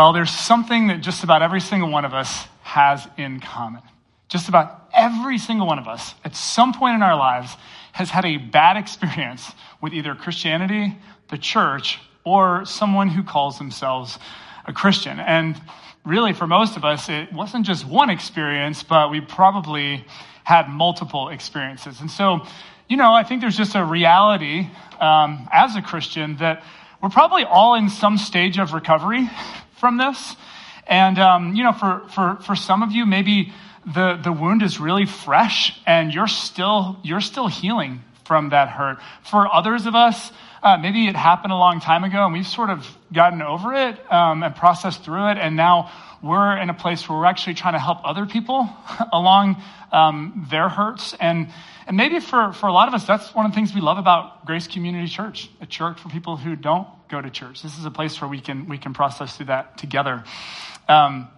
Well, 0.00 0.14
there's 0.14 0.30
something 0.30 0.86
that 0.86 1.02
just 1.02 1.24
about 1.24 1.42
every 1.42 1.60
single 1.60 1.90
one 1.90 2.06
of 2.06 2.14
us 2.14 2.46
has 2.62 3.06
in 3.18 3.38
common. 3.38 3.82
Just 4.30 4.48
about 4.48 4.88
every 4.94 5.36
single 5.36 5.66
one 5.66 5.78
of 5.78 5.88
us, 5.88 6.14
at 6.24 6.34
some 6.34 6.72
point 6.72 6.94
in 6.94 7.02
our 7.02 7.16
lives, 7.16 7.54
has 7.92 8.08
had 8.08 8.24
a 8.24 8.38
bad 8.38 8.78
experience 8.78 9.52
with 9.82 9.92
either 9.92 10.14
Christianity, 10.14 10.96
the 11.28 11.36
church, 11.36 11.98
or 12.24 12.64
someone 12.64 13.08
who 13.08 13.22
calls 13.22 13.58
themselves 13.58 14.18
a 14.64 14.72
Christian. 14.72 15.20
And 15.20 15.60
really, 16.06 16.32
for 16.32 16.46
most 16.46 16.78
of 16.78 16.84
us, 16.86 17.10
it 17.10 17.30
wasn't 17.30 17.66
just 17.66 17.86
one 17.86 18.08
experience, 18.08 18.82
but 18.82 19.10
we 19.10 19.20
probably 19.20 20.06
had 20.44 20.70
multiple 20.70 21.28
experiences. 21.28 22.00
And 22.00 22.10
so, 22.10 22.46
you 22.88 22.96
know, 22.96 23.12
I 23.12 23.22
think 23.22 23.42
there's 23.42 23.54
just 23.54 23.74
a 23.74 23.84
reality 23.84 24.66
um, 24.98 25.46
as 25.52 25.76
a 25.76 25.82
Christian 25.82 26.38
that 26.38 26.64
we're 27.02 27.10
probably 27.10 27.44
all 27.44 27.74
in 27.74 27.90
some 27.90 28.16
stage 28.16 28.58
of 28.58 28.72
recovery 28.72 29.28
from 29.80 29.96
this. 29.96 30.36
And, 30.86 31.18
um, 31.18 31.54
you 31.54 31.64
know, 31.64 31.72
for, 31.72 32.02
for, 32.14 32.36
for 32.44 32.54
some 32.54 32.82
of 32.82 32.92
you, 32.92 33.06
maybe 33.06 33.52
the, 33.86 34.20
the 34.22 34.32
wound 34.32 34.62
is 34.62 34.78
really 34.78 35.06
fresh 35.06 35.78
and 35.86 36.12
you're 36.12 36.28
still, 36.28 36.98
you're 37.02 37.20
still 37.20 37.48
healing 37.48 38.02
from 38.24 38.50
that 38.50 38.68
hurt. 38.68 38.98
For 39.22 39.52
others 39.52 39.86
of 39.86 39.94
us, 39.94 40.30
uh, 40.62 40.76
maybe 40.76 41.06
it 41.06 41.16
happened 41.16 41.52
a 41.52 41.56
long 41.56 41.80
time 41.80 42.04
ago 42.04 42.24
and 42.24 42.32
we've 42.32 42.46
sort 42.46 42.70
of 42.70 42.86
gotten 43.12 43.40
over 43.40 43.72
it 43.72 44.12
um, 44.12 44.42
and 44.42 44.54
processed 44.54 45.02
through 45.02 45.30
it. 45.30 45.38
And 45.38 45.56
now 45.56 45.90
we're 46.22 46.56
in 46.58 46.68
a 46.68 46.74
place 46.74 47.08
where 47.08 47.18
we're 47.18 47.26
actually 47.26 47.54
trying 47.54 47.74
to 47.74 47.78
help 47.78 47.98
other 48.04 48.26
people 48.26 48.68
along 49.12 49.62
um, 49.90 50.46
their 50.50 50.68
hurts. 50.68 51.14
And, 51.18 51.48
and 51.86 51.96
maybe 51.96 52.20
for, 52.20 52.52
for 52.52 52.66
a 52.66 52.72
lot 52.72 52.88
of 52.88 52.94
us, 52.94 53.06
that's 53.06 53.34
one 53.34 53.46
of 53.46 53.52
the 53.52 53.56
things 53.56 53.74
we 53.74 53.80
love 53.80 53.96
about 53.96 54.44
Grace 54.44 54.66
Community 54.66 55.08
Church, 55.08 55.48
a 55.60 55.66
church 55.66 55.98
for 55.98 56.08
people 56.10 56.36
who 56.36 56.56
don't 56.56 56.86
go 57.10 57.20
to 57.20 57.30
church. 57.30 57.62
This 57.62 57.78
is 57.78 57.84
a 57.84 57.90
place 57.90 58.20
where 58.20 58.30
we 58.30 58.40
can, 58.40 58.68
we 58.68 58.78
can 58.78 58.94
process 58.94 59.36
through 59.36 59.46
that 59.46 59.76
together. 59.78 60.24
Um, 60.88 61.28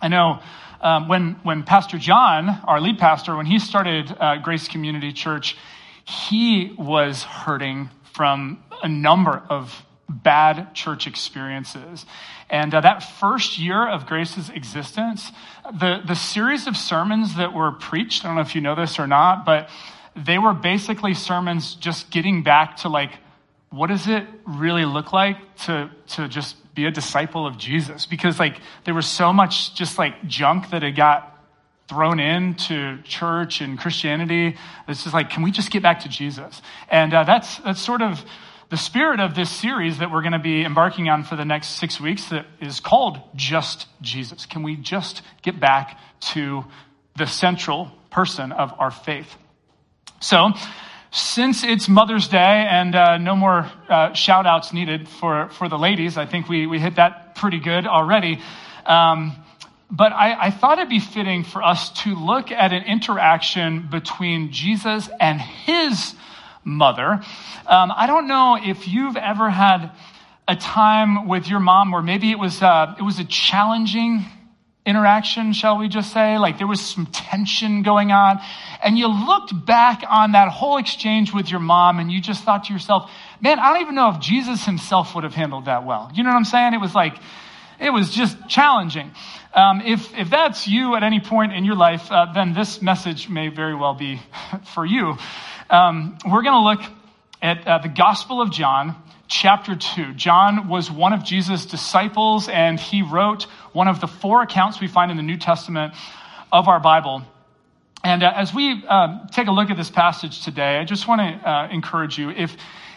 I 0.00 0.08
know 0.08 0.40
um, 0.80 1.08
when, 1.08 1.36
when 1.42 1.62
Pastor 1.62 1.98
John, 1.98 2.48
our 2.64 2.80
lead 2.80 2.98
pastor, 2.98 3.36
when 3.36 3.46
he 3.46 3.58
started 3.58 4.14
uh, 4.20 4.36
Grace 4.38 4.68
Community 4.68 5.12
Church, 5.12 5.56
he 6.04 6.74
was 6.78 7.22
hurting 7.22 7.88
from 8.14 8.62
a 8.82 8.88
number 8.88 9.42
of 9.48 9.84
bad 10.08 10.74
church 10.74 11.06
experiences. 11.06 12.04
And 12.50 12.74
uh, 12.74 12.82
that 12.82 13.02
first 13.02 13.58
year 13.58 13.88
of 13.88 14.06
Grace's 14.06 14.50
existence, 14.50 15.32
the, 15.64 16.02
the 16.06 16.14
series 16.14 16.66
of 16.66 16.76
sermons 16.76 17.36
that 17.36 17.54
were 17.54 17.72
preached, 17.72 18.24
I 18.24 18.28
don't 18.28 18.36
know 18.36 18.42
if 18.42 18.54
you 18.54 18.60
know 18.60 18.74
this 18.74 18.98
or 18.98 19.06
not, 19.06 19.46
but 19.46 19.70
they 20.14 20.38
were 20.38 20.52
basically 20.52 21.14
sermons 21.14 21.74
just 21.74 22.10
getting 22.10 22.42
back 22.42 22.76
to 22.78 22.88
like, 22.88 23.12
what 23.74 23.88
does 23.88 24.06
it 24.06 24.24
really 24.46 24.84
look 24.84 25.12
like 25.12 25.36
to, 25.56 25.90
to 26.06 26.28
just 26.28 26.56
be 26.74 26.86
a 26.86 26.90
disciple 26.90 27.46
of 27.46 27.58
Jesus? 27.58 28.06
Because 28.06 28.38
like 28.38 28.60
there 28.84 28.94
was 28.94 29.06
so 29.06 29.32
much 29.32 29.74
just 29.74 29.98
like 29.98 30.26
junk 30.26 30.70
that 30.70 30.82
had 30.82 30.96
got 30.96 31.30
thrown 31.88 32.20
into 32.20 33.02
church 33.02 33.60
and 33.60 33.78
Christianity. 33.78 34.56
It's 34.88 35.02
just 35.02 35.14
like, 35.14 35.30
can 35.30 35.42
we 35.42 35.50
just 35.50 35.70
get 35.70 35.82
back 35.82 36.00
to 36.00 36.08
Jesus? 36.08 36.62
And 36.88 37.12
uh, 37.12 37.24
that's, 37.24 37.58
that's 37.58 37.80
sort 37.80 38.00
of 38.00 38.24
the 38.70 38.76
spirit 38.76 39.20
of 39.20 39.34
this 39.34 39.50
series 39.50 39.98
that 39.98 40.10
we're 40.10 40.22
going 40.22 40.32
to 40.32 40.38
be 40.38 40.64
embarking 40.64 41.08
on 41.08 41.24
for 41.24 41.36
the 41.36 41.44
next 41.44 41.78
six 41.78 42.00
weeks 42.00 42.30
that 42.30 42.46
is 42.60 42.80
called 42.80 43.20
Just 43.34 43.86
Jesus. 44.00 44.46
Can 44.46 44.62
we 44.62 44.76
just 44.76 45.22
get 45.42 45.60
back 45.60 45.98
to 46.32 46.64
the 47.16 47.26
central 47.26 47.90
person 48.10 48.52
of 48.52 48.72
our 48.78 48.90
faith? 48.90 49.36
So, 50.20 50.52
since 51.14 51.62
it's 51.62 51.88
Mother's 51.88 52.26
Day 52.26 52.66
and 52.68 52.96
uh, 52.96 53.18
no 53.18 53.36
more 53.36 53.70
uh, 53.88 54.12
shout 54.14 54.46
outs 54.46 54.72
needed 54.72 55.08
for, 55.08 55.48
for 55.50 55.68
the 55.68 55.78
ladies, 55.78 56.16
I 56.16 56.26
think 56.26 56.48
we, 56.48 56.66
we 56.66 56.80
hit 56.80 56.96
that 56.96 57.36
pretty 57.36 57.60
good 57.60 57.86
already. 57.86 58.40
Um, 58.84 59.32
but 59.92 60.12
I, 60.12 60.46
I, 60.46 60.50
thought 60.50 60.78
it'd 60.78 60.88
be 60.88 60.98
fitting 60.98 61.44
for 61.44 61.62
us 61.62 61.90
to 62.02 62.16
look 62.16 62.50
at 62.50 62.72
an 62.72 62.82
interaction 62.82 63.86
between 63.88 64.50
Jesus 64.50 65.08
and 65.20 65.40
his 65.40 66.16
mother. 66.64 67.22
Um, 67.66 67.92
I 67.96 68.08
don't 68.08 68.26
know 68.26 68.58
if 68.60 68.88
you've 68.88 69.16
ever 69.16 69.50
had 69.50 69.92
a 70.48 70.56
time 70.56 71.28
with 71.28 71.48
your 71.48 71.60
mom 71.60 71.92
where 71.92 72.02
maybe 72.02 72.32
it 72.32 72.38
was 72.40 72.60
uh, 72.60 72.96
it 72.98 73.02
was 73.02 73.20
a 73.20 73.24
challenging 73.24 74.24
interaction, 74.86 75.52
shall 75.52 75.78
we 75.78 75.88
just 75.88 76.12
say? 76.12 76.38
Like 76.38 76.58
there 76.58 76.66
was 76.66 76.80
some 76.80 77.06
tension 77.06 77.82
going 77.82 78.12
on, 78.12 78.40
and 78.82 78.98
you 78.98 79.08
looked 79.08 79.52
back 79.64 80.02
on 80.08 80.32
that 80.32 80.48
whole 80.48 80.78
exchange 80.78 81.32
with 81.32 81.50
your 81.50 81.60
mom, 81.60 81.98
and 81.98 82.10
you 82.10 82.20
just 82.20 82.44
thought 82.44 82.64
to 82.64 82.72
yourself, 82.72 83.10
"Man, 83.40 83.58
I 83.58 83.72
don't 83.72 83.82
even 83.82 83.94
know 83.94 84.10
if 84.10 84.20
Jesus 84.20 84.64
himself 84.64 85.14
would 85.14 85.24
have 85.24 85.34
handled 85.34 85.66
that 85.66 85.84
well." 85.84 86.10
You 86.14 86.22
know 86.22 86.30
what 86.30 86.36
I'm 86.36 86.44
saying? 86.44 86.74
It 86.74 86.80
was 86.80 86.94
like 86.94 87.14
it 87.80 87.90
was 87.90 88.10
just 88.10 88.48
challenging. 88.48 89.10
Um, 89.52 89.80
if, 89.80 90.16
if 90.16 90.30
that's 90.30 90.66
you 90.66 90.96
at 90.96 91.02
any 91.02 91.20
point 91.20 91.52
in 91.52 91.64
your 91.64 91.74
life, 91.74 92.10
uh, 92.10 92.32
then 92.32 92.54
this 92.54 92.80
message 92.80 93.28
may 93.28 93.48
very 93.48 93.74
well 93.74 93.94
be 93.94 94.20
for 94.74 94.84
you. 94.84 95.16
Um, 95.70 96.18
we're 96.24 96.42
going 96.42 96.54
to 96.54 96.60
look 96.60 97.03
at 97.44 97.68
uh, 97.68 97.76
the 97.76 97.90
Gospel 97.90 98.40
of 98.40 98.50
John, 98.50 98.96
chapter 99.28 99.76
2. 99.76 100.14
John 100.14 100.66
was 100.66 100.90
one 100.90 101.12
of 101.12 101.22
Jesus' 101.22 101.66
disciples, 101.66 102.48
and 102.48 102.80
he 102.80 103.02
wrote 103.02 103.42
one 103.74 103.86
of 103.86 104.00
the 104.00 104.06
four 104.06 104.40
accounts 104.40 104.80
we 104.80 104.88
find 104.88 105.10
in 105.10 105.18
the 105.18 105.22
New 105.22 105.36
Testament 105.36 105.92
of 106.50 106.68
our 106.68 106.80
Bible. 106.80 107.22
And 108.02 108.22
uh, 108.22 108.32
as 108.34 108.54
we 108.54 108.82
uh, 108.88 109.26
take 109.30 109.48
a 109.48 109.50
look 109.50 109.68
at 109.68 109.76
this 109.76 109.90
passage 109.90 110.42
today, 110.42 110.78
I 110.78 110.84
just 110.84 111.06
want 111.06 111.20
to 111.20 111.50
uh, 111.50 111.68
encourage 111.68 112.16
you 112.16 112.30
if 112.30 112.56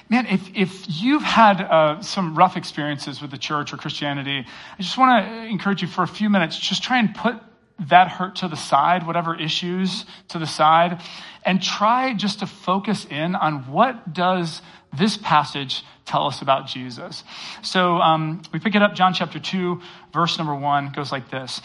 man, 0.10 0.26
if, 0.28 0.50
if 0.56 0.86
you've 0.88 1.24
had 1.24 1.62
uh, 1.62 2.02
some 2.02 2.34
rough 2.34 2.56
experiences 2.56 3.22
with 3.22 3.32
the 3.32 3.38
church 3.38 3.74
or 3.74 3.78
Christianity, 3.78 4.46
I 4.80 4.82
just 4.82 4.98
want 4.98 5.26
to 5.26 5.44
encourage 5.44 5.82
you 5.82 5.90
for 5.90 6.04
a 6.04 6.08
few 6.08 6.30
minutes, 6.30 6.58
just 6.58 6.84
try 6.84 7.00
and 7.00 7.14
put 7.14 7.36
that 7.80 8.08
hurt 8.08 8.38
to 8.38 8.48
the 8.48 8.56
side, 8.56 9.06
whatever 9.06 9.40
issues 9.40 10.06
to 10.30 10.40
the 10.40 10.48
side, 10.48 11.02
and 11.44 11.62
try 11.62 12.14
just 12.14 12.40
to 12.40 12.48
focus 12.48 13.06
in 13.06 13.36
on 13.36 13.72
what 13.72 14.14
does 14.14 14.62
this 14.98 15.18
passage 15.18 15.84
tell 16.06 16.26
us 16.26 16.42
about 16.42 16.68
Jesus. 16.68 17.24
So 17.62 17.98
um, 17.98 18.42
we 18.52 18.60
pick 18.60 18.76
it 18.76 18.82
up, 18.82 18.96
John 18.96 19.14
chapter 19.14 19.40
2, 19.40 19.82
verse 20.14 20.38
number 20.38 20.56
1 20.56 20.92
goes 20.94 21.12
like 21.12 21.30
this. 21.30 21.62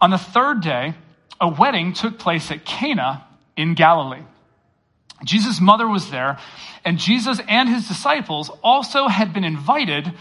On 0.00 0.10
the 0.10 0.18
third 0.18 0.60
day, 0.60 0.94
a 1.40 1.48
wedding 1.48 1.92
took 1.92 2.18
place 2.18 2.50
at 2.50 2.64
Cana 2.64 3.24
in 3.56 3.74
Galilee. 3.74 4.24
Jesus' 5.24 5.60
mother 5.60 5.86
was 5.86 6.10
there, 6.10 6.38
and 6.84 6.98
Jesus 6.98 7.40
and 7.46 7.68
his 7.68 7.86
disciples 7.88 8.50
also 8.62 9.06
had 9.06 9.32
been 9.32 9.44
invited 9.44 10.12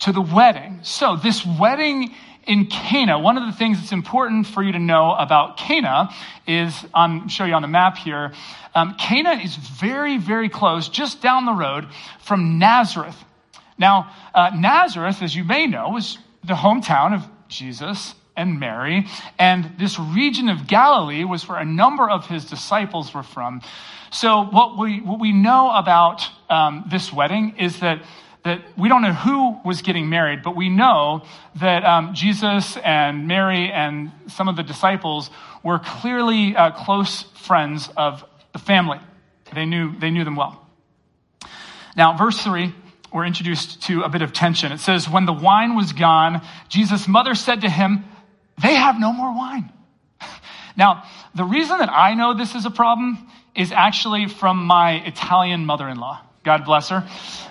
to 0.00 0.12
the 0.12 0.20
wedding. 0.20 0.80
So, 0.82 1.16
this 1.16 1.44
wedding 1.46 2.14
in 2.48 2.66
Cana, 2.66 3.18
one 3.18 3.36
of 3.36 3.44
the 3.46 3.52
things 3.52 3.78
that's 3.78 3.92
important 3.92 4.46
for 4.46 4.62
you 4.62 4.72
to 4.72 4.78
know 4.78 5.12
about 5.12 5.58
Cana 5.58 6.08
is, 6.46 6.74
I'll 6.94 7.28
show 7.28 7.44
you 7.44 7.52
on 7.52 7.60
the 7.60 7.68
map 7.68 7.98
here, 7.98 8.32
um, 8.74 8.94
Cana 8.98 9.32
is 9.32 9.54
very, 9.54 10.16
very 10.16 10.48
close, 10.48 10.88
just 10.88 11.20
down 11.20 11.44
the 11.44 11.52
road 11.52 11.86
from 12.20 12.58
Nazareth. 12.58 13.16
Now, 13.76 14.10
uh, 14.34 14.50
Nazareth, 14.56 15.22
as 15.22 15.36
you 15.36 15.44
may 15.44 15.66
know, 15.66 15.90
was 15.90 16.16
the 16.42 16.54
hometown 16.54 17.14
of 17.14 17.22
Jesus 17.48 18.14
and 18.34 18.58
Mary, 18.58 19.06
and 19.38 19.72
this 19.78 19.98
region 19.98 20.48
of 20.48 20.66
Galilee 20.66 21.24
was 21.24 21.46
where 21.46 21.58
a 21.58 21.64
number 21.66 22.08
of 22.08 22.26
his 22.26 22.46
disciples 22.46 23.12
were 23.12 23.22
from. 23.22 23.60
So, 24.10 24.44
what 24.44 24.78
we, 24.78 25.00
what 25.00 25.20
we 25.20 25.32
know 25.32 25.70
about 25.70 26.22
um, 26.48 26.84
this 26.90 27.12
wedding 27.12 27.56
is 27.58 27.80
that, 27.80 28.02
that 28.44 28.62
we 28.76 28.88
don't 28.88 29.02
know 29.02 29.12
who 29.12 29.58
was 29.64 29.82
getting 29.82 30.08
married, 30.08 30.42
but 30.42 30.56
we 30.56 30.68
know 30.68 31.24
that 31.56 31.84
um, 31.84 32.14
Jesus 32.14 32.76
and 32.78 33.26
Mary 33.26 33.70
and 33.70 34.12
some 34.28 34.48
of 34.48 34.56
the 34.56 34.62
disciples 34.62 35.30
were 35.62 35.78
clearly 35.78 36.54
uh, 36.56 36.70
close 36.70 37.22
friends 37.44 37.88
of 37.96 38.24
the 38.52 38.58
family. 38.58 39.00
They 39.54 39.66
knew, 39.66 39.98
they 39.98 40.10
knew 40.10 40.24
them 40.24 40.36
well. 40.36 40.64
Now, 41.96 42.16
verse 42.16 42.38
3 42.42 42.72
we're 43.12 43.24
introduced 43.24 43.82
to 43.84 44.02
a 44.02 44.08
bit 44.08 44.22
of 44.22 44.32
tension. 44.32 44.70
It 44.70 44.80
says, 44.80 45.08
When 45.08 45.24
the 45.24 45.32
wine 45.32 45.74
was 45.74 45.92
gone, 45.92 46.42
Jesus' 46.68 47.08
mother 47.08 47.34
said 47.34 47.62
to 47.62 47.70
him, 47.70 48.04
They 48.60 48.74
have 48.74 49.00
no 49.00 49.12
more 49.12 49.34
wine. 49.34 49.72
now, 50.76 51.04
the 51.34 51.44
reason 51.44 51.78
that 51.78 51.90
I 51.90 52.14
know 52.14 52.34
this 52.34 52.54
is 52.54 52.66
a 52.66 52.70
problem 52.70 53.30
is 53.54 53.72
actually 53.72 54.26
from 54.28 54.66
my 54.66 55.02
Italian 55.06 55.64
mother 55.64 55.88
in 55.88 55.98
law. 55.98 56.20
God 56.44 56.64
bless 56.64 56.88
her. 56.90 57.06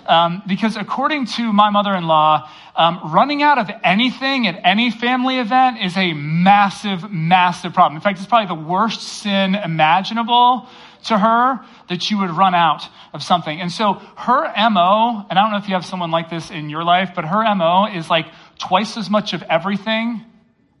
Um, 0.06 0.42
because 0.46 0.76
according 0.76 1.26
to 1.26 1.52
my 1.52 1.70
mother 1.70 1.94
in 1.94 2.06
law, 2.06 2.50
um, 2.74 3.00
running 3.12 3.42
out 3.42 3.58
of 3.58 3.70
anything 3.84 4.46
at 4.46 4.60
any 4.64 4.90
family 4.90 5.38
event 5.38 5.78
is 5.82 5.96
a 5.96 6.14
massive, 6.14 7.10
massive 7.10 7.74
problem. 7.74 7.96
In 7.96 8.02
fact, 8.02 8.18
it's 8.18 8.26
probably 8.26 8.54
the 8.54 8.68
worst 8.68 9.02
sin 9.02 9.54
imaginable 9.54 10.66
to 11.04 11.18
her 11.18 11.60
that 11.88 12.10
you 12.10 12.18
would 12.18 12.30
run 12.30 12.54
out 12.54 12.88
of 13.12 13.22
something. 13.22 13.60
And 13.60 13.70
so 13.70 13.94
her 14.16 14.52
MO, 14.70 15.26
and 15.28 15.38
I 15.38 15.42
don't 15.42 15.52
know 15.52 15.58
if 15.58 15.68
you 15.68 15.74
have 15.74 15.84
someone 15.84 16.10
like 16.10 16.30
this 16.30 16.50
in 16.50 16.70
your 16.70 16.84
life, 16.84 17.10
but 17.14 17.24
her 17.24 17.54
MO 17.54 17.86
is 17.86 18.08
like 18.08 18.26
twice 18.58 18.96
as 18.96 19.10
much 19.10 19.32
of 19.32 19.42
everything 19.42 20.24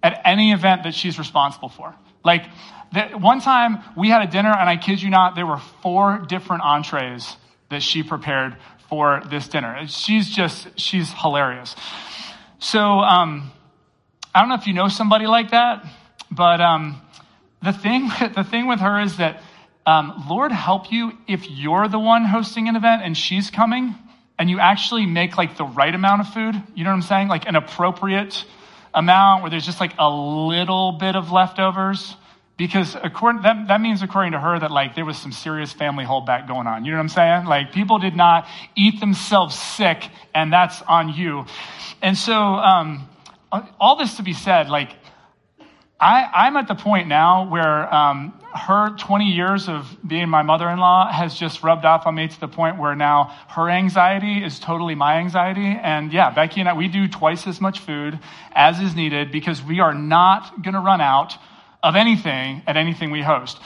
at 0.02 0.20
any 0.24 0.52
event 0.52 0.84
that 0.84 0.94
she's 0.94 1.18
responsible 1.18 1.68
for. 1.68 1.94
Like, 2.24 2.44
the, 2.92 3.18
one 3.18 3.40
time 3.40 3.82
we 3.96 4.08
had 4.08 4.22
a 4.22 4.30
dinner, 4.30 4.50
and 4.50 4.68
I 4.68 4.76
kid 4.76 5.02
you 5.02 5.10
not, 5.10 5.34
there 5.34 5.46
were 5.46 5.60
four 5.82 6.24
different 6.26 6.62
entrees 6.62 7.36
that 7.70 7.82
she 7.82 8.02
prepared 8.02 8.56
for 8.88 9.22
this 9.30 9.48
dinner. 9.48 9.86
She's 9.86 10.28
just, 10.28 10.78
she's 10.78 11.12
hilarious. 11.12 11.76
So, 12.58 12.80
um, 12.80 13.52
I 14.34 14.40
don't 14.40 14.48
know 14.48 14.56
if 14.56 14.66
you 14.66 14.74
know 14.74 14.88
somebody 14.88 15.26
like 15.26 15.50
that, 15.50 15.86
but 16.30 16.60
um, 16.60 17.00
the 17.62 17.72
thing, 17.72 18.08
the 18.34 18.44
thing 18.44 18.66
with 18.66 18.80
her 18.80 19.00
is 19.00 19.16
that 19.16 19.42
um, 19.86 20.26
Lord 20.28 20.52
help 20.52 20.92
you 20.92 21.12
if 21.26 21.48
you're 21.48 21.88
the 21.88 21.98
one 21.98 22.24
hosting 22.24 22.68
an 22.68 22.76
event 22.76 23.02
and 23.02 23.16
she's 23.16 23.50
coming, 23.50 23.94
and 24.38 24.48
you 24.48 24.60
actually 24.60 25.06
make 25.06 25.36
like 25.36 25.56
the 25.56 25.64
right 25.64 25.94
amount 25.94 26.20
of 26.20 26.28
food. 26.32 26.54
You 26.74 26.84
know 26.84 26.90
what 26.90 26.96
I'm 26.96 27.02
saying? 27.02 27.28
Like 27.28 27.48
an 27.48 27.56
appropriate 27.56 28.44
amount 28.94 29.42
where 29.42 29.50
there's 29.50 29.66
just 29.66 29.80
like 29.80 29.94
a 29.98 30.08
little 30.08 30.92
bit 30.92 31.16
of 31.16 31.32
leftovers 31.32 32.14
because 32.58 32.96
according, 33.02 33.42
that, 33.42 33.68
that 33.68 33.80
means 33.80 34.02
according 34.02 34.32
to 34.32 34.40
her 34.40 34.58
that 34.58 34.72
like 34.72 34.96
there 34.96 35.04
was 35.04 35.16
some 35.16 35.32
serious 35.32 35.72
family 35.72 36.04
holdback 36.04 36.48
going 36.48 36.66
on. 36.66 36.84
You 36.84 36.90
know 36.90 36.98
what 36.98 37.02
i'm 37.04 37.08
saying? 37.08 37.44
Like 37.46 37.72
people 37.72 37.98
did 37.98 38.16
not 38.16 38.46
eat 38.76 39.00
themselves 39.00 39.56
sick 39.56 40.04
and 40.34 40.52
that's 40.52 40.82
on 40.82 41.14
you. 41.14 41.46
And 42.02 42.18
so 42.18 42.34
um, 42.34 43.08
all 43.80 43.96
this 43.96 44.16
to 44.16 44.22
be 44.22 44.32
said 44.34 44.68
like 44.68 44.90
I, 46.00 46.46
am 46.46 46.56
at 46.56 46.68
the 46.68 46.76
point 46.76 47.08
now 47.08 47.48
where 47.48 47.92
um, 47.92 48.32
her 48.54 48.90
20 48.96 49.24
years 49.24 49.68
of 49.68 49.96
being 50.06 50.28
my 50.28 50.42
mother 50.42 50.68
in 50.68 50.78
law 50.78 51.10
has 51.10 51.34
just 51.34 51.64
rubbed 51.64 51.84
off 51.84 52.06
on 52.06 52.14
me 52.14 52.28
to 52.28 52.40
the 52.40 52.46
point 52.46 52.78
where 52.78 52.94
now 52.94 53.36
her 53.48 53.68
anxiety 53.68 54.44
is 54.44 54.60
totally 54.60 54.94
my 54.94 55.18
anxiety. 55.18 55.76
And 55.80 56.12
yeah, 56.12 56.30
Becky 56.30 56.60
and 56.60 56.68
I, 56.68 56.74
we 56.74 56.86
do 56.86 57.08
twice 57.08 57.48
as 57.48 57.60
much 57.60 57.80
food 57.80 58.18
as 58.52 58.78
is 58.80 58.94
needed 58.94 59.32
because 59.32 59.60
we 59.62 59.80
are 59.80 59.94
not 59.94 60.62
going 60.62 60.74
to 60.74 60.80
run 60.80 61.00
out 61.00 61.34
of 61.82 61.96
anything 61.96 62.62
at 62.66 62.76
anything 62.76 63.10
we 63.10 63.22
host. 63.22 63.58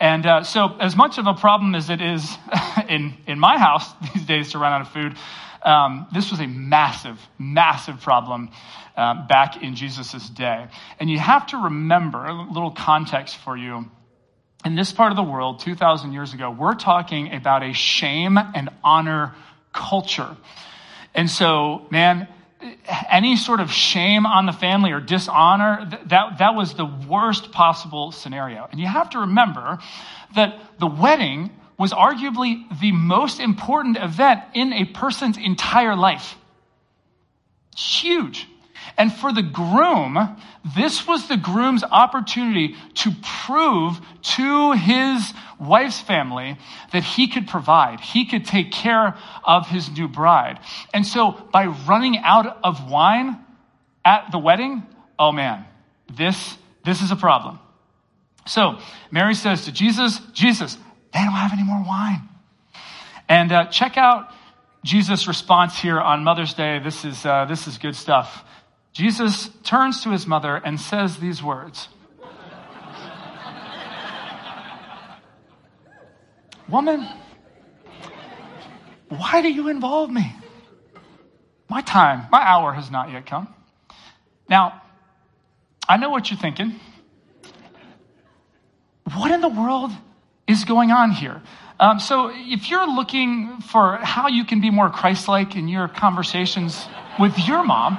And 0.00 0.26
uh, 0.26 0.42
so, 0.42 0.76
as 0.80 0.96
much 0.96 1.18
of 1.18 1.26
a 1.26 1.34
problem 1.34 1.74
as 1.74 1.88
it 1.88 2.00
is 2.00 2.36
in, 2.88 3.14
in 3.26 3.38
my 3.38 3.58
house 3.58 3.88
these 4.14 4.24
days 4.24 4.52
to 4.52 4.58
run 4.58 4.72
out 4.72 4.80
of 4.80 4.88
food, 4.88 5.16
um, 5.62 6.08
this 6.12 6.30
was 6.30 6.40
a 6.40 6.46
massive, 6.46 7.20
massive 7.38 8.00
problem 8.00 8.50
uh, 8.96 9.26
back 9.26 9.62
in 9.62 9.76
Jesus' 9.76 10.28
day. 10.28 10.66
And 10.98 11.08
you 11.08 11.18
have 11.18 11.46
to 11.48 11.56
remember 11.56 12.24
a 12.24 12.50
little 12.50 12.72
context 12.72 13.36
for 13.36 13.56
you. 13.56 13.88
In 14.64 14.74
this 14.74 14.92
part 14.92 15.12
of 15.12 15.16
the 15.16 15.22
world, 15.22 15.60
2,000 15.60 16.12
years 16.12 16.34
ago, 16.34 16.50
we're 16.50 16.74
talking 16.74 17.32
about 17.32 17.62
a 17.62 17.72
shame 17.72 18.38
and 18.38 18.70
honor 18.82 19.34
culture. 19.72 20.36
And 21.14 21.28
so, 21.28 21.86
man, 21.90 22.28
any 23.10 23.36
sort 23.36 23.60
of 23.60 23.72
shame 23.72 24.26
on 24.26 24.46
the 24.46 24.52
family 24.52 24.92
or 24.92 25.00
dishonor, 25.00 25.88
that, 26.06 26.38
that 26.38 26.54
was 26.54 26.74
the 26.74 26.84
worst 26.84 27.52
possible 27.52 28.12
scenario. 28.12 28.68
And 28.70 28.80
you 28.80 28.86
have 28.86 29.10
to 29.10 29.20
remember 29.20 29.78
that 30.34 30.60
the 30.78 30.86
wedding 30.86 31.50
was 31.78 31.92
arguably 31.92 32.64
the 32.80 32.92
most 32.92 33.40
important 33.40 33.96
event 33.96 34.42
in 34.54 34.72
a 34.72 34.84
person's 34.84 35.36
entire 35.36 35.96
life. 35.96 36.36
Huge. 37.76 38.46
And 38.98 39.12
for 39.12 39.32
the 39.32 39.42
groom, 39.42 40.36
this 40.76 41.06
was 41.06 41.28
the 41.28 41.36
groom's 41.36 41.84
opportunity 41.84 42.74
to 42.94 43.12
prove 43.46 44.00
to 44.22 44.72
his 44.72 45.32
wife's 45.58 46.00
family 46.00 46.58
that 46.92 47.04
he 47.04 47.28
could 47.28 47.46
provide, 47.46 48.00
he 48.00 48.26
could 48.26 48.44
take 48.44 48.72
care 48.72 49.16
of 49.44 49.68
his 49.68 49.90
new 49.90 50.08
bride. 50.08 50.58
And 50.92 51.06
so 51.06 51.32
by 51.52 51.66
running 51.66 52.18
out 52.18 52.58
of 52.64 52.90
wine 52.90 53.38
at 54.04 54.30
the 54.32 54.38
wedding, 54.38 54.82
oh 55.18 55.32
man, 55.32 55.64
this, 56.12 56.56
this 56.84 57.02
is 57.02 57.10
a 57.10 57.16
problem. 57.16 57.58
So 58.46 58.78
Mary 59.10 59.34
says 59.34 59.66
to 59.66 59.72
Jesus, 59.72 60.18
Jesus, 60.32 60.76
they 61.12 61.20
don't 61.20 61.32
have 61.32 61.52
any 61.52 61.62
more 61.62 61.82
wine. 61.86 62.28
And 63.28 63.52
uh, 63.52 63.66
check 63.66 63.96
out 63.96 64.32
Jesus' 64.84 65.28
response 65.28 65.78
here 65.78 66.00
on 66.00 66.24
Mother's 66.24 66.54
Day. 66.54 66.80
This 66.80 67.04
is, 67.04 67.24
uh, 67.24 67.44
this 67.44 67.68
is 67.68 67.78
good 67.78 67.94
stuff. 67.94 68.44
Jesus 68.92 69.48
turns 69.62 70.02
to 70.02 70.10
his 70.10 70.26
mother 70.26 70.56
and 70.56 70.80
says 70.80 71.18
these 71.18 71.42
words 71.42 71.88
Woman, 76.68 77.06
why 79.08 79.42
do 79.42 79.52
you 79.52 79.68
involve 79.68 80.10
me? 80.10 80.34
My 81.68 81.82
time, 81.82 82.26
my 82.30 82.40
hour 82.40 82.72
has 82.72 82.90
not 82.90 83.10
yet 83.10 83.26
come. 83.26 83.48
Now, 84.48 84.80
I 85.88 85.96
know 85.96 86.10
what 86.10 86.30
you're 86.30 86.40
thinking. 86.40 86.78
What 89.14 89.30
in 89.30 89.40
the 89.40 89.48
world 89.48 89.90
is 90.46 90.64
going 90.64 90.90
on 90.90 91.10
here? 91.10 91.42
Um, 91.78 91.98
so, 91.98 92.30
if 92.32 92.70
you're 92.70 92.86
looking 92.86 93.60
for 93.60 93.96
how 93.96 94.28
you 94.28 94.44
can 94.44 94.60
be 94.60 94.70
more 94.70 94.88
Christ 94.88 95.28
like 95.28 95.56
in 95.56 95.68
your 95.68 95.88
conversations 95.88 96.86
with 97.18 97.38
your 97.38 97.64
mom, 97.64 97.98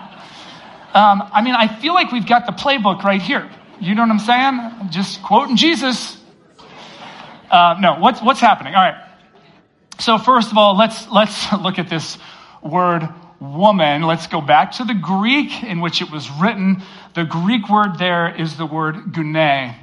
um, 0.93 1.27
I 1.33 1.41
mean, 1.41 1.55
I 1.55 1.67
feel 1.67 1.95
like 1.95 2.11
we've 2.11 2.27
got 2.27 2.45
the 2.45 2.51
playbook 2.51 3.03
right 3.03 3.21
here. 3.21 3.49
You 3.81 3.95
know 3.95 4.03
what 4.03 4.11
I'm 4.11 4.19
saying? 4.19 4.89
Just 4.91 5.23
quoting 5.23 5.55
Jesus. 5.55 6.17
Uh, 7.49 7.75
no, 7.79 7.95
what's, 7.95 8.21
what's 8.21 8.39
happening? 8.39 8.75
All 8.75 8.83
right. 8.83 9.03
So 9.99 10.19
first 10.19 10.51
of 10.51 10.57
all, 10.57 10.77
let's, 10.77 11.09
let's 11.09 11.51
look 11.61 11.79
at 11.79 11.89
this 11.89 12.19
word 12.61 13.09
woman. 13.39 14.03
Let's 14.03 14.27
go 14.27 14.39
back 14.39 14.73
to 14.73 14.83
the 14.83 14.93
Greek 14.93 15.63
in 15.63 15.81
which 15.81 16.01
it 16.01 16.11
was 16.11 16.29
written. 16.39 16.83
The 17.15 17.25
Greek 17.25 17.69
word 17.69 17.97
there 17.97 18.33
is 18.33 18.55
the 18.55 18.65
word 18.65 18.95
gune. 19.13 19.75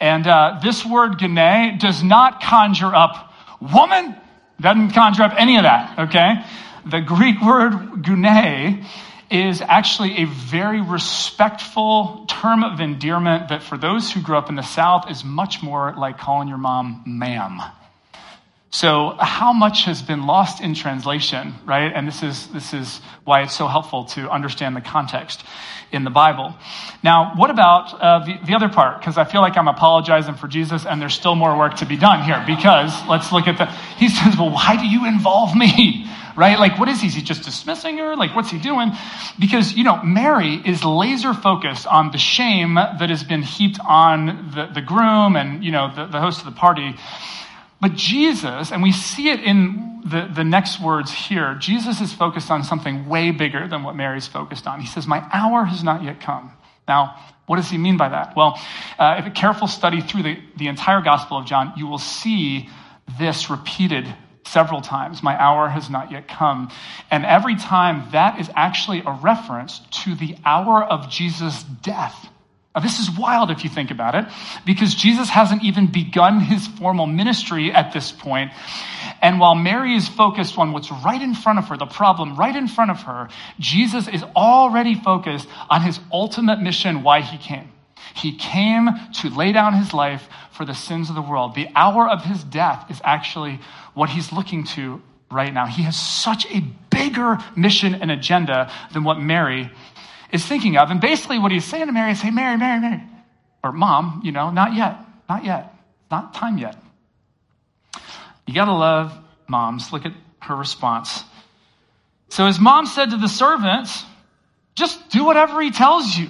And 0.00 0.26
uh, 0.26 0.60
this 0.62 0.84
word 0.84 1.18
gune 1.18 1.78
does 1.80 2.02
not 2.02 2.42
conjure 2.42 2.94
up 2.94 3.32
woman. 3.60 4.14
Doesn't 4.60 4.90
conjure 4.90 5.22
up 5.22 5.34
any 5.36 5.56
of 5.56 5.62
that, 5.62 5.98
okay? 5.98 6.44
The 6.84 7.00
Greek 7.00 7.40
word 7.40 7.72
gune 8.02 8.84
is 9.30 9.60
actually 9.60 10.22
a 10.22 10.24
very 10.24 10.80
respectful 10.80 12.24
term 12.28 12.64
of 12.64 12.80
endearment 12.80 13.50
that 13.50 13.62
for 13.62 13.76
those 13.76 14.10
who 14.10 14.22
grew 14.22 14.36
up 14.36 14.48
in 14.48 14.54
the 14.54 14.62
South 14.62 15.10
is 15.10 15.24
much 15.24 15.62
more 15.62 15.94
like 15.96 16.18
calling 16.18 16.48
your 16.48 16.58
mom 16.58 17.02
ma'am. 17.06 17.60
So 18.70 19.16
how 19.18 19.54
much 19.54 19.84
has 19.84 20.02
been 20.02 20.26
lost 20.26 20.60
in 20.62 20.74
translation, 20.74 21.54
right? 21.64 21.90
And 21.94 22.06
this 22.06 22.22
is, 22.22 22.46
this 22.48 22.74
is 22.74 23.00
why 23.24 23.42
it's 23.42 23.56
so 23.56 23.66
helpful 23.66 24.04
to 24.06 24.30
understand 24.30 24.76
the 24.76 24.82
context 24.82 25.42
in 25.90 26.04
the 26.04 26.10
Bible. 26.10 26.54
Now, 27.02 27.32
what 27.34 27.48
about 27.48 27.94
uh, 27.94 28.24
the, 28.26 28.38
the 28.46 28.54
other 28.54 28.68
part? 28.68 29.00
Because 29.00 29.16
I 29.16 29.24
feel 29.24 29.40
like 29.40 29.56
I'm 29.56 29.68
apologizing 29.68 30.34
for 30.34 30.48
Jesus 30.48 30.84
and 30.84 31.00
there's 31.00 31.14
still 31.14 31.34
more 31.34 31.56
work 31.56 31.76
to 31.76 31.86
be 31.86 31.96
done 31.96 32.24
here. 32.24 32.42
Because 32.46 32.92
let's 33.08 33.32
look 33.32 33.48
at 33.48 33.56
the, 33.56 33.66
he 33.96 34.10
says, 34.10 34.36
well, 34.36 34.50
why 34.50 34.76
do 34.76 34.86
you 34.86 35.06
involve 35.06 35.56
me? 35.56 36.07
Right? 36.38 36.58
Like, 36.58 36.78
what 36.78 36.88
is 36.88 37.00
he? 37.00 37.08
Is 37.08 37.14
he 37.14 37.22
just 37.22 37.42
dismissing 37.42 37.98
her? 37.98 38.14
Like, 38.14 38.36
what's 38.36 38.48
he 38.48 38.60
doing? 38.60 38.92
Because, 39.40 39.74
you 39.74 39.82
know, 39.82 40.00
Mary 40.04 40.54
is 40.54 40.84
laser 40.84 41.34
focused 41.34 41.84
on 41.86 42.12
the 42.12 42.18
shame 42.18 42.76
that 42.76 43.10
has 43.10 43.24
been 43.24 43.42
heaped 43.42 43.80
on 43.84 44.52
the, 44.54 44.70
the 44.72 44.80
groom 44.80 45.34
and, 45.34 45.64
you 45.64 45.72
know, 45.72 45.92
the, 45.92 46.06
the 46.06 46.20
host 46.20 46.38
of 46.38 46.44
the 46.44 46.58
party. 46.58 46.94
But 47.80 47.94
Jesus, 47.94 48.70
and 48.70 48.84
we 48.84 48.92
see 48.92 49.30
it 49.30 49.40
in 49.40 50.02
the, 50.04 50.30
the 50.32 50.44
next 50.44 50.80
words 50.80 51.10
here, 51.10 51.56
Jesus 51.56 52.00
is 52.00 52.12
focused 52.12 52.52
on 52.52 52.62
something 52.62 53.08
way 53.08 53.32
bigger 53.32 53.66
than 53.66 53.82
what 53.82 53.96
Mary's 53.96 54.28
focused 54.28 54.68
on. 54.68 54.80
He 54.80 54.86
says, 54.86 55.08
My 55.08 55.26
hour 55.32 55.64
has 55.64 55.82
not 55.82 56.04
yet 56.04 56.20
come. 56.20 56.52
Now, 56.86 57.16
what 57.46 57.56
does 57.56 57.68
he 57.68 57.78
mean 57.78 57.96
by 57.96 58.10
that? 58.10 58.36
Well, 58.36 58.60
uh, 58.96 59.16
if 59.18 59.26
a 59.26 59.30
careful 59.30 59.66
study 59.66 60.02
through 60.02 60.22
the, 60.22 60.38
the 60.56 60.68
entire 60.68 61.02
Gospel 61.02 61.38
of 61.38 61.46
John, 61.46 61.72
you 61.76 61.88
will 61.88 61.98
see 61.98 62.68
this 63.18 63.50
repeated 63.50 64.06
several 64.48 64.80
times. 64.80 65.22
My 65.22 65.40
hour 65.40 65.68
has 65.68 65.88
not 65.88 66.10
yet 66.10 66.28
come. 66.28 66.70
And 67.10 67.24
every 67.24 67.56
time 67.56 68.08
that 68.12 68.40
is 68.40 68.50
actually 68.56 69.02
a 69.04 69.12
reference 69.12 69.80
to 70.04 70.14
the 70.14 70.36
hour 70.44 70.82
of 70.82 71.10
Jesus' 71.10 71.62
death. 71.62 72.28
Now, 72.74 72.82
this 72.82 73.00
is 73.00 73.10
wild 73.10 73.50
if 73.50 73.64
you 73.64 73.70
think 73.70 73.90
about 73.90 74.14
it, 74.14 74.26
because 74.64 74.94
Jesus 74.94 75.28
hasn't 75.28 75.64
even 75.64 75.86
begun 75.90 76.38
his 76.38 76.66
formal 76.66 77.06
ministry 77.06 77.72
at 77.72 77.92
this 77.92 78.12
point. 78.12 78.52
And 79.20 79.40
while 79.40 79.56
Mary 79.56 79.96
is 79.96 80.06
focused 80.06 80.56
on 80.58 80.72
what's 80.72 80.90
right 80.90 81.20
in 81.20 81.34
front 81.34 81.58
of 81.58 81.68
her, 81.68 81.76
the 81.76 81.86
problem 81.86 82.36
right 82.36 82.54
in 82.54 82.68
front 82.68 82.90
of 82.90 83.02
her, 83.02 83.30
Jesus 83.58 84.06
is 84.06 84.22
already 84.36 84.94
focused 84.94 85.48
on 85.68 85.82
his 85.82 85.98
ultimate 86.12 86.60
mission, 86.60 87.02
why 87.02 87.22
he 87.22 87.38
came. 87.38 87.72
He 88.14 88.36
came 88.36 88.88
to 89.20 89.30
lay 89.30 89.52
down 89.52 89.74
his 89.74 89.92
life 89.92 90.26
for 90.52 90.64
the 90.64 90.74
sins 90.74 91.08
of 91.08 91.14
the 91.14 91.22
world. 91.22 91.54
The 91.54 91.68
hour 91.74 92.08
of 92.08 92.24
his 92.24 92.42
death 92.42 92.90
is 92.90 93.00
actually 93.04 93.60
what 93.94 94.10
he's 94.10 94.32
looking 94.32 94.64
to 94.64 95.00
right 95.30 95.52
now. 95.52 95.66
He 95.66 95.82
has 95.82 95.96
such 95.96 96.46
a 96.46 96.60
bigger 96.90 97.38
mission 97.56 97.94
and 97.94 98.10
agenda 98.10 98.70
than 98.92 99.04
what 99.04 99.20
Mary 99.20 99.70
is 100.32 100.44
thinking 100.44 100.76
of. 100.76 100.90
And 100.90 101.00
basically, 101.00 101.38
what 101.38 101.52
he's 101.52 101.64
saying 101.64 101.86
to 101.86 101.92
Mary 101.92 102.12
is, 102.12 102.20
Hey, 102.20 102.30
Mary, 102.30 102.56
Mary, 102.56 102.80
Mary, 102.80 103.02
or 103.62 103.72
Mom, 103.72 104.22
you 104.24 104.32
know, 104.32 104.50
not 104.50 104.74
yet, 104.74 104.98
not 105.28 105.44
yet, 105.44 105.74
not 106.10 106.34
time 106.34 106.58
yet. 106.58 106.76
You 108.46 108.54
got 108.54 108.66
to 108.66 108.72
love 108.72 109.12
moms. 109.46 109.92
Look 109.92 110.06
at 110.06 110.12
her 110.40 110.56
response. 110.56 111.22
So 112.30 112.46
his 112.46 112.58
mom 112.58 112.86
said 112.86 113.10
to 113.10 113.16
the 113.16 113.28
servants, 113.28 114.04
Just 114.74 115.10
do 115.10 115.24
whatever 115.24 115.60
he 115.60 115.70
tells 115.70 116.16
you. 116.16 116.28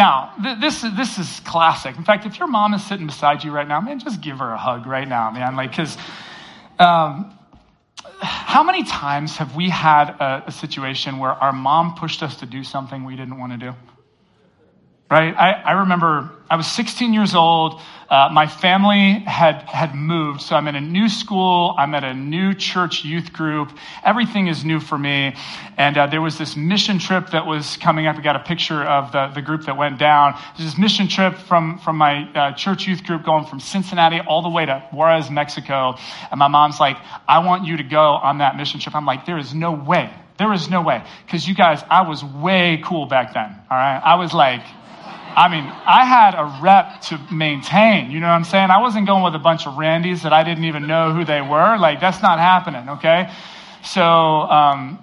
Now, 0.00 0.32
th- 0.42 0.58
this, 0.60 0.80
this 0.80 1.18
is 1.18 1.40
classic. 1.40 1.94
In 1.98 2.04
fact, 2.04 2.24
if 2.24 2.38
your 2.38 2.48
mom 2.48 2.72
is 2.72 2.82
sitting 2.82 3.06
beside 3.06 3.44
you 3.44 3.52
right 3.52 3.68
now, 3.68 3.82
man, 3.82 3.98
just 3.98 4.22
give 4.22 4.38
her 4.38 4.50
a 4.50 4.56
hug 4.56 4.86
right 4.86 5.06
now, 5.06 5.30
man. 5.30 5.56
Like, 5.56 5.72
because 5.72 5.94
um, 6.78 7.36
how 8.22 8.62
many 8.62 8.82
times 8.82 9.36
have 9.36 9.54
we 9.54 9.68
had 9.68 10.08
a, 10.08 10.44
a, 10.46 10.52
situation 10.52 11.18
where 11.18 11.32
our 11.32 11.52
mom 11.52 11.96
pushed 11.96 12.22
us 12.22 12.36
to 12.36 12.46
do 12.46 12.64
something 12.64 13.04
we 13.04 13.14
didn't 13.14 13.38
want 13.38 13.52
to 13.52 13.58
do? 13.58 13.74
Right? 15.10 15.34
I, 15.34 15.52
I 15.52 15.72
remember 15.80 16.30
I 16.48 16.56
was 16.56 16.66
16 16.66 17.12
years 17.12 17.34
old. 17.34 17.80
Uh, 18.08 18.28
my 18.32 18.48
family 18.48 19.20
had, 19.26 19.62
had 19.62 19.94
moved. 19.94 20.40
So 20.40 20.56
I'm 20.56 20.66
in 20.66 20.74
a 20.74 20.80
new 20.80 21.08
school. 21.08 21.74
I'm 21.78 21.94
at 21.94 22.02
a 22.02 22.12
new 22.14 22.54
church 22.54 23.04
youth 23.04 23.32
group. 23.32 23.70
Everything 24.04 24.48
is 24.48 24.64
new 24.64 24.80
for 24.80 24.98
me. 24.98 25.36
And 25.76 25.96
uh, 25.96 26.08
there 26.08 26.20
was 26.20 26.38
this 26.38 26.56
mission 26.56 26.98
trip 26.98 27.30
that 27.30 27.46
was 27.46 27.76
coming 27.76 28.08
up. 28.08 28.16
I 28.16 28.20
got 28.20 28.34
a 28.34 28.40
picture 28.44 28.82
of 28.82 29.12
the, 29.12 29.28
the 29.34 29.42
group 29.42 29.66
that 29.66 29.76
went 29.76 30.00
down. 30.00 30.36
There's 30.56 30.70
this 30.70 30.78
mission 30.78 31.06
trip 31.06 31.36
from, 31.38 31.78
from 31.78 31.96
my 31.96 32.30
uh, 32.32 32.52
church 32.54 32.86
youth 32.86 33.04
group 33.04 33.24
going 33.24 33.46
from 33.46 33.60
Cincinnati 33.60 34.20
all 34.20 34.42
the 34.42 34.48
way 34.48 34.66
to 34.66 34.84
Juarez, 34.92 35.30
Mexico. 35.30 35.94
And 36.32 36.38
my 36.38 36.48
mom's 36.48 36.80
like, 36.80 36.96
I 37.28 37.46
want 37.46 37.64
you 37.64 37.76
to 37.76 37.84
go 37.84 38.00
on 38.00 38.38
that 38.38 38.56
mission 38.56 38.80
trip. 38.80 38.96
I'm 38.96 39.06
like, 39.06 39.24
there 39.24 39.38
is 39.38 39.54
no 39.54 39.72
way. 39.72 40.12
There 40.40 40.52
is 40.52 40.70
no 40.70 40.82
way. 40.82 41.04
Because 41.26 41.46
you 41.46 41.54
guys, 41.54 41.82
I 41.90 42.08
was 42.08 42.24
way 42.24 42.82
cool 42.84 43.06
back 43.06 43.34
then. 43.34 43.54
All 43.70 43.76
right. 43.76 44.00
I 44.02 44.14
was 44.14 44.32
like, 44.32 44.62
I 45.36 45.48
mean, 45.48 45.64
I 45.64 46.04
had 46.04 46.34
a 46.34 46.60
rep 46.62 47.02
to 47.02 47.18
maintain. 47.32 48.10
You 48.10 48.20
know 48.20 48.26
what 48.26 48.34
I'm 48.34 48.44
saying? 48.44 48.70
I 48.70 48.80
wasn't 48.80 49.06
going 49.06 49.22
with 49.22 49.34
a 49.34 49.38
bunch 49.38 49.66
of 49.66 49.74
Randys 49.74 50.22
that 50.22 50.32
I 50.32 50.44
didn't 50.44 50.64
even 50.64 50.86
know 50.86 51.12
who 51.12 51.24
they 51.24 51.40
were. 51.40 51.76
Like, 51.78 52.00
that's 52.00 52.22
not 52.22 52.38
happening, 52.38 52.88
okay? 52.90 53.30
So, 53.84 54.02
um, 54.02 54.98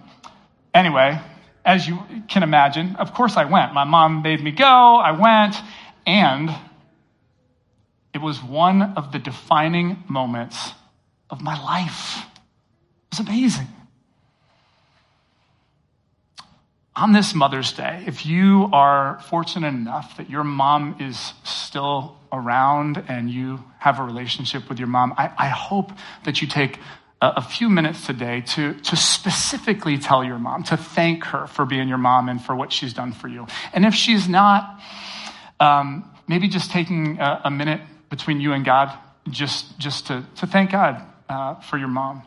anyway, 0.74 1.20
as 1.66 1.88
you 1.88 2.00
can 2.28 2.44
imagine, 2.44 2.96
of 2.98 3.14
course 3.14 3.38
I 3.38 3.46
went. 3.46 3.74
My 3.74 3.84
mom 3.84 4.22
made 4.22 4.42
me 4.44 4.52
go. 4.52 4.66
I 4.66 5.12
went, 5.12 5.56
and 6.06 6.50
it 8.14 8.20
was 8.20 8.42
one 8.42 8.82
of 8.82 9.12
the 9.12 9.20
defining 9.20 10.04
moments 10.08 10.72
of 11.30 11.42
my 11.42 11.62
life. 11.62 12.26
It 13.12 13.18
was 13.18 13.28
amazing. 13.28 13.68
On 16.98 17.14
this 17.14 17.36
Mother's 17.36 17.74
Day, 17.74 18.04
if 18.08 18.26
you 18.26 18.70
are 18.74 19.20
fortunate 19.30 19.68
enough 19.68 20.18
that 20.18 20.32
your 20.32 20.44
mom 20.44 20.96
is 21.00 21.34
still 21.44 22.18
around 22.32 23.04
and 23.08 23.30
you 23.30 23.64
have 23.78 24.00
a 24.00 24.04
relationship 24.04 24.68
with 24.68 24.80
your 24.80 24.88
mom, 24.88 25.14
I, 25.16 25.32
I 25.38 25.48
hope 25.48 25.92
that 26.26 26.42
you 26.42 26.48
take 26.48 26.80
a, 27.22 27.34
a, 27.38 27.42
few 27.42 27.70
minutes 27.70 28.08
today 28.08 28.42
to, 28.42 28.74
to 28.74 28.96
specifically 28.96 30.00
tell 30.00 30.24
your 30.24 30.40
mom, 30.40 30.64
to 30.64 30.78
thank 30.78 31.26
her 31.26 31.46
for 31.46 31.66
being 31.66 31.88
your 31.88 32.00
mom 32.00 32.30
and 32.30 32.44
for 32.44 32.56
what 32.56 32.74
she's 32.74 32.94
done 32.94 33.14
for 33.14 33.28
you. 33.28 33.46
And 33.74 33.86
if 33.86 33.94
she's 33.94 34.28
not, 34.28 34.82
um, 35.60 36.10
maybe 36.28 36.48
just 36.48 36.72
taking 36.72 37.20
a, 37.20 37.42
a, 37.46 37.52
minute 37.52 37.82
between 38.10 38.42
you 38.42 38.54
and 38.54 38.66
God 38.66 38.92
just, 39.30 39.78
just 39.78 40.08
to, 40.08 40.26
to 40.38 40.48
thank 40.48 40.72
God 40.72 41.04
uh, 41.30 41.56
for 41.62 41.78
your 41.78 41.90
mom. 41.90 42.24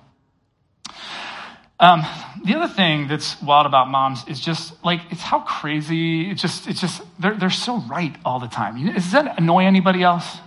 Um, 1.81 2.05
the 2.45 2.55
other 2.57 2.73
thing 2.73 3.09
that's 3.09 3.41
wild 3.41 3.65
about 3.65 3.89
moms 3.89 4.25
is 4.29 4.39
just 4.39 4.73
like 4.85 5.01
it's 5.11 5.23
how 5.23 5.41
crazy. 5.41 6.31
It's 6.31 6.43
just 6.43 6.69
it's 6.69 6.81
just 6.81 7.03
they're 7.19 7.35
they're 7.35 7.49
so 7.49 7.79
right 7.79 8.15
all 8.23 8.39
the 8.39 8.49
time. 8.49 8.93
Does 8.93 9.13
that 9.13 9.39
annoy 9.39 9.65
anybody 9.65 10.03
else 10.03 10.39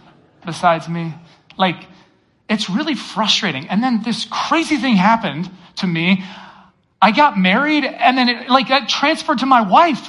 besides 0.46 0.88
me? 0.88 1.12
Like 1.58 1.88
it's 2.48 2.70
really 2.70 2.94
frustrating. 2.94 3.68
And 3.68 3.82
then 3.82 4.04
this 4.04 4.28
crazy 4.30 4.78
thing 4.78 4.96
happened 4.96 5.50
to 5.78 5.88
me. 5.88 6.24
I 7.02 7.12
got 7.12 7.38
married, 7.38 7.84
and 7.84 8.16
then 8.18 8.30
it, 8.30 8.50
like 8.50 8.68
that 8.68 8.88
transferred 8.88 9.40
to 9.40 9.48
my 9.48 9.62
wife. 9.62 10.08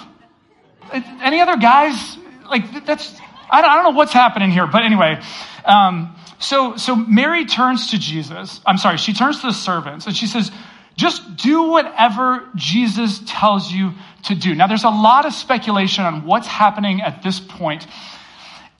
Any 0.93 1.41
other 1.41 1.57
guys? 1.57 2.19
Like 2.51 2.85
that's 2.85 3.19
I 3.51 3.63
don't, 3.63 3.71
I 3.71 3.75
don't 3.77 3.85
know 3.85 3.99
what's 3.99 4.13
happening 4.13 4.51
here, 4.51 4.67
but 4.67 4.83
anyway. 4.83 5.23
Um, 5.65 6.15
so 6.39 6.77
so 6.77 6.95
Mary 6.95 7.47
turns 7.47 7.93
to 7.93 7.99
Jesus. 7.99 8.61
I'm 8.67 8.77
sorry, 8.77 8.99
she 8.99 9.15
turns 9.15 9.41
to 9.41 9.47
the 9.47 9.55
servants 9.55 10.07
and 10.07 10.15
she 10.15 10.27
says 10.27 10.51
just 10.97 11.37
do 11.37 11.71
whatever 11.71 12.49
Jesus 12.55 13.21
tells 13.27 13.71
you 13.71 13.93
to 14.25 14.35
do. 14.35 14.55
Now, 14.55 14.67
there's 14.67 14.85
a 14.85 14.91
lot 14.91 15.27
of 15.27 15.33
speculation 15.33 16.05
on 16.05 16.25
what's 16.25 16.47
happening 16.47 17.03
at 17.03 17.23
this 17.23 17.41
point 17.41 17.87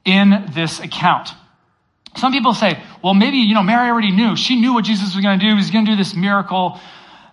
in 0.05 0.51
this 0.55 0.81
account. 0.81 1.31
Some 2.17 2.33
people 2.33 2.55
say, 2.55 2.81
well, 3.03 3.15
maybe, 3.15 3.39
you 3.39 3.55
know, 3.55 3.63
Mary 3.63 3.91
already 3.91 4.13
knew. 4.13 4.37
She 4.37 4.61
knew 4.61 4.73
what 4.75 4.85
Jesus 4.85 5.15
was 5.15 5.23
going 5.23 5.39
to 5.39 5.45
do. 5.45 5.51
He 5.51 5.57
was 5.57 5.71
going 5.71 5.85
to 5.87 5.93
do 5.93 5.97
this 5.97 6.15
miracle. 6.15 6.79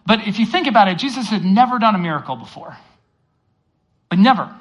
But 0.06 0.28
if 0.28 0.40
you 0.40 0.46
think 0.46 0.68
about 0.68 0.88
it, 0.88 0.98
Jesus 0.98 1.28
had 1.30 1.46
never 1.46 1.78
done 1.78 1.94
a 1.94 2.00
miracle 2.00 2.36
before. 2.36 2.76
But 4.10 4.18
never. 4.18 4.54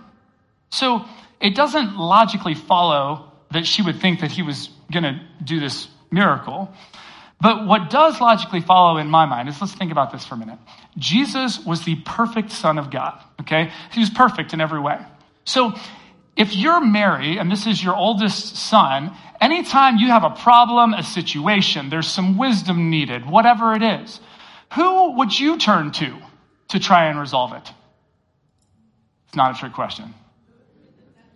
So 0.71 1.07
it 1.41 1.55
doesn't 1.55 1.97
logically 1.97 2.55
follow 2.55 3.33
that 3.53 3.67
she 3.67 3.83
would 3.83 4.01
think 4.01 4.21
that 4.21 4.31
he 4.31 4.43
was 4.43 4.69
going 4.93 5.05
to 5.05 5.21
do 5.43 5.59
this 5.59 5.89
miracle. 6.11 6.73
But 7.41 7.67
what 7.67 7.89
does 7.89 8.21
logically 8.21 8.61
follow 8.61 8.99
in 8.99 9.07
my 9.09 9.25
mind 9.25 9.49
is 9.49 9.61
let's 9.61 9.75
think 9.75 9.93
about 9.93 10.13
this 10.13 10.27
for 10.27 10.35
a 10.35 10.39
minute. 10.39 10.59
Jesus 10.99 11.65
was 11.65 11.85
the 11.85 11.97
perfect 12.05 12.53
Son 12.53 12.79
of 12.79 12.91
God, 12.91 13.19
okay? 13.41 13.71
He 13.93 14.01
was 14.01 14.11
perfect 14.11 14.53
in 14.53 14.61
every 14.61 14.81
way. 14.81 14.99
So 15.45 15.75
if 16.37 16.55
you're 16.55 16.81
Mary 16.81 17.39
and 17.39 17.51
this 17.51 17.67
is 17.67 17.83
your 17.83 17.97
oldest 17.97 18.57
son, 18.57 19.15
anytime 19.41 19.99
you 19.99 20.09
have 20.09 20.25
a 20.25 20.31
problem, 20.31 20.95
a 20.95 21.03
situation, 21.03 21.91
there's 21.91 22.09
some 22.09 22.39
wisdom 22.39 22.91
needed, 22.91 23.29
whatever 23.29 23.75
it 23.75 23.83
is, 23.83 24.21
who 24.75 25.17
would 25.17 25.39
you 25.39 25.59
turn 25.59 25.93
to 25.93 26.17
to 26.69 26.79
try 26.79 27.07
and 27.07 27.19
resolve 27.19 27.53
it? 27.53 27.71
It's 29.27 29.37
not 29.37 29.57
a 29.57 29.59
trick 29.59 29.73
question. 29.73 30.15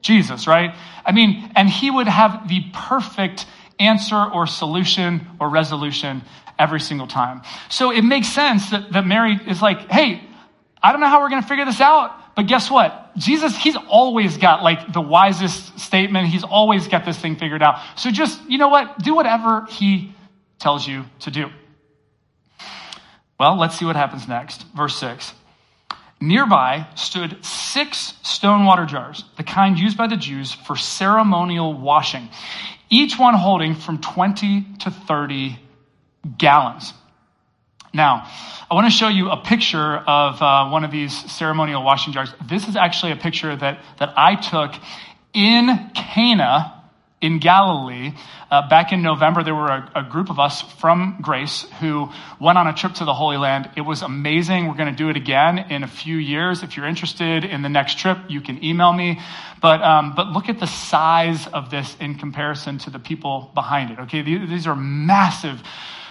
Jesus, 0.01 0.47
right? 0.47 0.75
I 1.05 1.13
mean, 1.13 1.51
and 1.57 1.69
he 1.69 1.91
would 1.91 2.09
have 2.09 2.49
the 2.49 2.65
perfect 2.73 3.47
answer 3.79 4.17
or 4.17 4.47
solution 4.47 5.27
or 5.41 5.49
resolution 5.49 6.23
every 6.59 6.81
single 6.81 7.07
time. 7.07 7.43
So 7.69 7.91
it 7.91 8.03
makes 8.03 8.29
sense 8.29 8.71
that, 8.71 8.93
that 8.93 9.07
Mary 9.07 9.39
is 9.47 9.61
like, 9.61 9.91
hey, 9.91 10.23
I 10.83 10.93
don't 10.93 11.01
know 11.01 11.09
how 11.09 11.23
we're 11.23 11.31
going 11.31 11.43
to 11.43 11.49
figure 11.49 11.65
this 11.65 11.81
out, 11.81 12.35
but 12.37 12.47
guess 12.47 12.71
what? 12.71 13.13
Jesus, 13.17 13.57
he's 13.57 13.77
always 13.77 14.37
got 14.37 14.63
like 14.63 14.93
the 14.93 15.01
wisest 15.01 15.79
statement. 15.79 16.29
He's 16.29 16.45
always 16.45 16.89
got 16.89 17.05
this 17.05 17.19
thing 17.19 17.37
figured 17.37 17.63
out. 17.63 17.81
So 17.97 18.11
just, 18.11 18.41
you 18.49 18.59
know 18.59 18.69
what? 18.69 18.99
Do 18.99 19.15
whatever 19.15 19.67
he 19.67 20.15
tells 20.59 20.87
you 20.87 21.05
to 21.21 21.31
do. 21.31 21.51
Well, 23.39 23.59
let's 23.59 23.79
see 23.79 23.85
what 23.85 23.97
happens 23.97 24.29
next. 24.29 24.65
Verse 24.77 24.97
6. 24.97 25.33
Nearby 26.21 26.87
stood 26.95 27.45
six 27.45 28.15
stone 28.23 28.65
water 28.65 28.87
jars, 28.87 29.25
the 29.37 29.43
kind 29.43 29.79
used 29.79 29.97
by 29.97 30.07
the 30.07 30.17
Jews 30.17 30.53
for 30.53 30.77
ceremonial 30.77 31.75
washing 31.75 32.31
each 32.91 33.19
one 33.19 33.35
holding 33.35 33.75
from 33.75 34.01
20 34.01 34.67
to 34.81 34.91
30 34.91 35.59
gallons. 36.39 36.93
Now, 37.93 38.29
I 38.71 38.75
want 38.75 38.87
to 38.87 38.91
show 38.91 39.09
you 39.09 39.31
a 39.31 39.37
picture 39.37 39.97
of 39.97 40.43
uh, 40.43 40.69
one 40.69 40.85
of 40.85 40.91
these 40.91 41.13
ceremonial 41.31 41.83
washing 41.83 42.13
jars. 42.13 42.35
This 42.45 42.67
is 42.69 42.75
actually 42.77 43.13
a 43.13 43.17
picture 43.17 43.55
that, 43.55 43.81
that 43.99 44.13
I 44.17 44.35
took 44.35 44.73
in 45.33 45.91
Cana 45.95 46.84
in 47.25 47.39
Galilee. 47.39 48.13
Uh, 48.51 48.69
back 48.69 48.93
in 48.93 49.03
November, 49.03 49.43
there 49.43 49.55
were 49.55 49.69
a, 49.69 49.91
a, 49.97 50.03
group 50.03 50.29
of 50.29 50.39
us 50.39 50.61
from 50.61 51.19
Grace 51.23 51.63
who 51.81 52.11
went 52.39 52.59
on 52.59 52.67
a 52.67 52.75
trip 52.75 52.93
to 52.95 53.07
the 53.07 53.15
Holy 53.15 53.39
Land. 53.39 53.71
It 53.77 53.81
was 53.81 54.03
amazing. 54.03 54.69
We're 54.69 54.77
going 54.77 54.95
to 54.95 54.97
do 54.97 55.09
it 55.09 55.17
again 55.17 55.59
in 55.71 55.83
a 55.83 55.89
few 55.89 56.17
years. 56.17 56.63
If 56.63 56.77
you're 56.77 56.87
interested 56.87 57.45
in 57.45 57.63
the 57.63 57.71
next 57.71 57.97
trip, 57.99 58.19
you 58.29 58.43
can 58.43 58.63
email 58.63 58.93
me. 58.93 59.21
But, 59.63 59.81
um, 59.81 60.13
but 60.15 60.29
look 60.29 60.51
at 60.51 60.61
the 60.61 60.67
size 60.67 61.47
of 61.47 61.71
this 61.71 61.97
in 61.99 62.17
comparison 62.17 62.77
to 62.81 62.91
the 62.91 62.99
people 62.99 63.51
behind 63.55 63.91
it. 63.91 63.99
Okay, 64.01 64.21
these 64.21 64.67
are 64.67 64.77
massive 64.77 65.63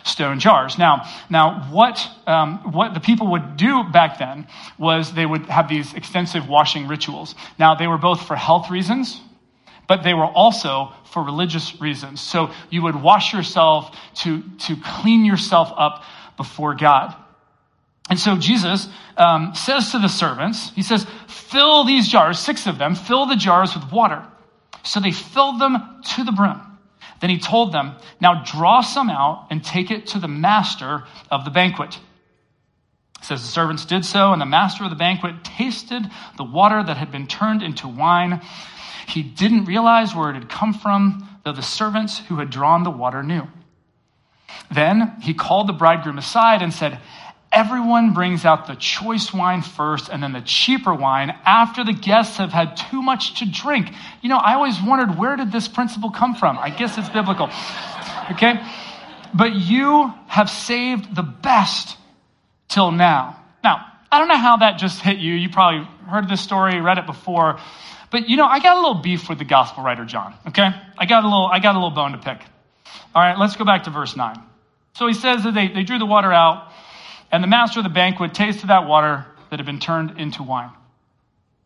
stone 0.04 0.40
jars. 0.40 0.80
Now, 0.80 1.08
now 1.30 1.68
what, 1.72 2.00
um, 2.26 2.74
what 2.74 2.96
the 2.96 3.00
people 3.00 3.32
would 3.34 3.56
do 3.56 3.84
back 3.84 4.18
then 4.18 4.48
was 4.80 5.14
they 5.14 5.28
would 5.28 5.46
have 5.46 5.70
these 5.70 5.94
extensive 5.94 6.50
washing 6.50 6.88
rituals. 6.88 7.36
Now, 7.60 7.76
they 7.76 7.88
were 7.88 8.00
both 8.00 8.26
for 8.28 8.36
health 8.36 8.72
reasons, 8.72 9.22
but 9.94 10.02
they 10.02 10.16
were 10.16 10.26
also 10.26 10.92
for 11.12 11.22
religious 11.22 11.80
reasons. 11.80 12.20
So 12.20 12.50
you 12.72 12.82
would 12.82 13.00
wash 13.00 13.32
yourself 13.32 13.96
to, 14.24 14.42
to 14.62 14.76
clean 14.76 15.24
yourself 15.24 15.72
up 15.78 16.04
before 16.36 16.74
God. 16.74 17.16
And 18.10 18.20
so 18.20 18.36
Jesus 18.36 18.88
um, 19.18 19.54
says 19.54 19.92
to 19.92 20.00
the 20.00 20.08
servants, 20.08 20.72
He 20.72 20.82
says, 20.82 21.06
fill 21.28 21.84
these 21.84 22.08
jars, 22.08 22.40
six 22.40 22.66
of 22.66 22.80
them, 22.80 22.96
fill 22.96 23.28
the 23.28 23.36
jars 23.36 23.76
with 23.76 23.92
water. 23.92 24.26
So 24.84 25.00
they 25.00 25.12
filled 25.12 25.62
them 25.62 26.02
to 26.16 26.24
the 26.24 26.32
brim. 26.32 26.60
Then 27.22 27.30
he 27.30 27.38
told 27.38 27.72
them, 27.72 27.96
Now 28.20 28.44
draw 28.44 28.82
some 28.82 29.12
out 29.12 29.46
and 29.52 29.64
take 29.64 29.92
it 29.92 30.08
to 30.08 30.20
the 30.20 30.28
master 30.28 31.04
of 31.30 31.46
the 31.46 31.52
banquet. 31.52 32.00
It 33.20 33.26
says 33.26 33.44
the 33.44 33.48
servants 33.48 33.86
did 33.86 34.06
so, 34.06 34.34
and 34.34 34.42
the 34.42 34.48
master 34.48 34.86
of 34.86 34.90
the 34.90 34.96
banquet 34.96 35.44
tasted 35.44 36.02
the 36.36 36.44
water 36.44 36.82
that 36.84 36.98
had 36.98 37.12
been 37.12 37.28
turned 37.28 37.62
into 37.62 37.88
wine. 37.88 38.42
He 39.08 39.24
didn't 39.24 39.66
realize 39.66 40.16
where 40.16 40.30
it 40.30 40.36
had 40.36 40.50
come 40.50 40.74
from, 40.74 41.28
though 41.44 41.54
the 41.54 41.62
servants 41.62 42.20
who 42.20 42.38
had 42.38 42.50
drawn 42.50 42.84
the 42.84 42.90
water 42.90 43.24
knew. 43.24 43.48
Then 44.72 45.16
he 45.22 45.34
called 45.34 45.68
the 45.68 45.74
bridegroom 45.74 46.18
aside 46.18 46.62
and 46.62 46.74
said, 46.74 47.00
Everyone 47.52 48.14
brings 48.14 48.46
out 48.46 48.66
the 48.66 48.74
choice 48.74 49.32
wine 49.32 49.62
first 49.62 50.10
and 50.10 50.24
then 50.24 50.34
the 50.34 50.42
cheaper 50.42 50.92
wine 50.92 51.38
after 51.46 51.84
the 51.84 51.94
guests 51.94 52.38
have 52.38 52.52
had 52.52 52.76
too 52.76 53.04
much 53.04 53.40
to 53.40 53.46
drink. 53.46 53.94
You 54.24 54.30
know, 54.30 54.38
I 54.38 54.56
always 54.56 54.82
wondered 54.82 55.20
where 55.20 55.36
did 55.36 55.52
this 55.52 55.68
principle 55.68 56.10
come 56.10 56.34
from? 56.34 56.58
I 56.58 56.72
guess 56.72 56.98
it's 56.98 57.10
biblical. 57.10 57.52
Okay? 58.32 58.60
But 59.36 59.54
you 59.54 60.12
have 60.26 60.50
saved 60.50 61.16
the 61.16 61.22
best 61.22 61.96
till 62.70 62.92
now. 62.92 63.40
Now, 63.64 63.86
I 64.14 64.20
don't 64.20 64.28
know 64.28 64.38
how 64.38 64.58
that 64.58 64.78
just 64.78 65.02
hit 65.02 65.18
you. 65.18 65.34
You 65.34 65.50
probably 65.50 65.88
heard 66.08 66.30
this 66.30 66.40
story, 66.40 66.80
read 66.80 67.00
it 67.00 67.08
before. 67.08 67.60
But 68.12 68.30
you 68.30 68.38
know, 68.38 68.46
I 68.46 68.60
got 68.60 68.78
a 68.78 68.80
little 68.80 69.02
beef 69.02 69.28
with 69.28 69.40
the 69.40 69.46
gospel 69.46 69.84
writer 69.84 70.06
John, 70.06 70.36
okay? 70.50 70.70
I 71.00 71.08
got 71.08 71.24
a 71.24 71.28
little 71.28 71.48
I 71.48 71.60
got 71.60 71.74
a 71.74 71.80
little 71.80 71.96
bone 71.96 72.12
to 72.12 72.20
pick. 72.20 72.40
All 73.16 73.22
right, 73.24 73.38
let's 73.40 73.56
go 73.56 73.66
back 73.66 73.86
to 73.86 73.90
verse 73.90 74.16
9. 74.16 74.40
So 74.94 75.08
he 75.08 75.16
says 75.16 75.44
that 75.44 75.56
they, 75.56 75.68
they 75.68 75.82
drew 75.82 75.98
the 75.98 76.06
water 76.06 76.32
out 76.32 76.72
and 77.32 77.44
the 77.44 77.48
master 77.48 77.80
of 77.80 77.86
the 77.86 77.90
banquet 77.90 78.36
tasted 78.36 78.68
that 78.68 78.88
water 78.88 79.26
that 79.50 79.58
had 79.58 79.66
been 79.66 79.80
turned 79.80 80.20
into 80.20 80.44
wine. 80.44 80.70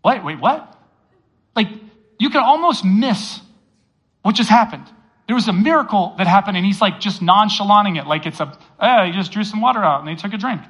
Wait, 0.06 0.24
wait, 0.24 0.39
what? 0.39 0.74
Like, 1.54 1.68
you 2.18 2.30
can 2.30 2.42
almost 2.44 2.86
miss 2.86 3.42
what 4.22 4.36
just 4.36 4.50
happened. 4.50 4.86
There 5.27 5.36
was 5.36 5.50
a 5.50 5.54
miracle 5.54 6.16
that 6.18 6.27
happened, 6.27 6.56
and 6.56 6.66
he's 6.66 6.80
like 6.80 7.01
just 7.01 7.22
nonchalanting 7.22 8.00
it, 8.00 8.08
like 8.08 8.25
it's 8.25 8.39
a, 8.39 8.58
eh, 8.80 9.08
he 9.08 9.12
just 9.12 9.34
drew 9.34 9.44
some 9.44 9.60
water 9.60 9.84
out 9.84 10.00
and 10.00 10.08
they 10.08 10.16
took 10.16 10.34
a 10.34 10.38
drink. 10.38 10.62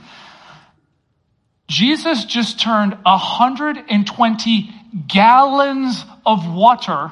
Jesus 1.68 2.26
just 2.26 2.60
turned 2.60 2.94
120 3.04 4.74
gallons 5.08 6.06
of 6.26 6.50
water 6.50 7.12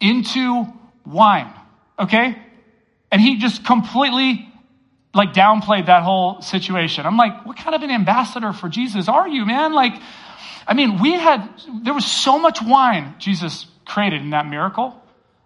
into 0.00 0.66
wine, 1.04 1.52
okay? 1.98 2.38
And 3.10 3.20
he 3.20 3.38
just 3.38 3.64
completely 3.64 4.48
like 5.14 5.32
downplayed 5.32 5.86
that 5.86 6.02
whole 6.02 6.40
situation. 6.40 7.04
I'm 7.04 7.16
like, 7.16 7.44
what 7.44 7.56
kind 7.56 7.74
of 7.74 7.82
an 7.82 7.90
ambassador 7.90 8.52
for 8.52 8.68
Jesus 8.68 9.08
are 9.08 9.28
you, 9.28 9.44
man? 9.44 9.72
Like, 9.72 10.00
I 10.66 10.74
mean, 10.74 11.00
we 11.00 11.12
had, 11.12 11.48
there 11.82 11.94
was 11.94 12.06
so 12.06 12.38
much 12.38 12.60
wine 12.62 13.14
Jesus 13.18 13.66
created 13.84 14.20
in 14.20 14.30
that 14.30 14.46
miracle 14.46 14.94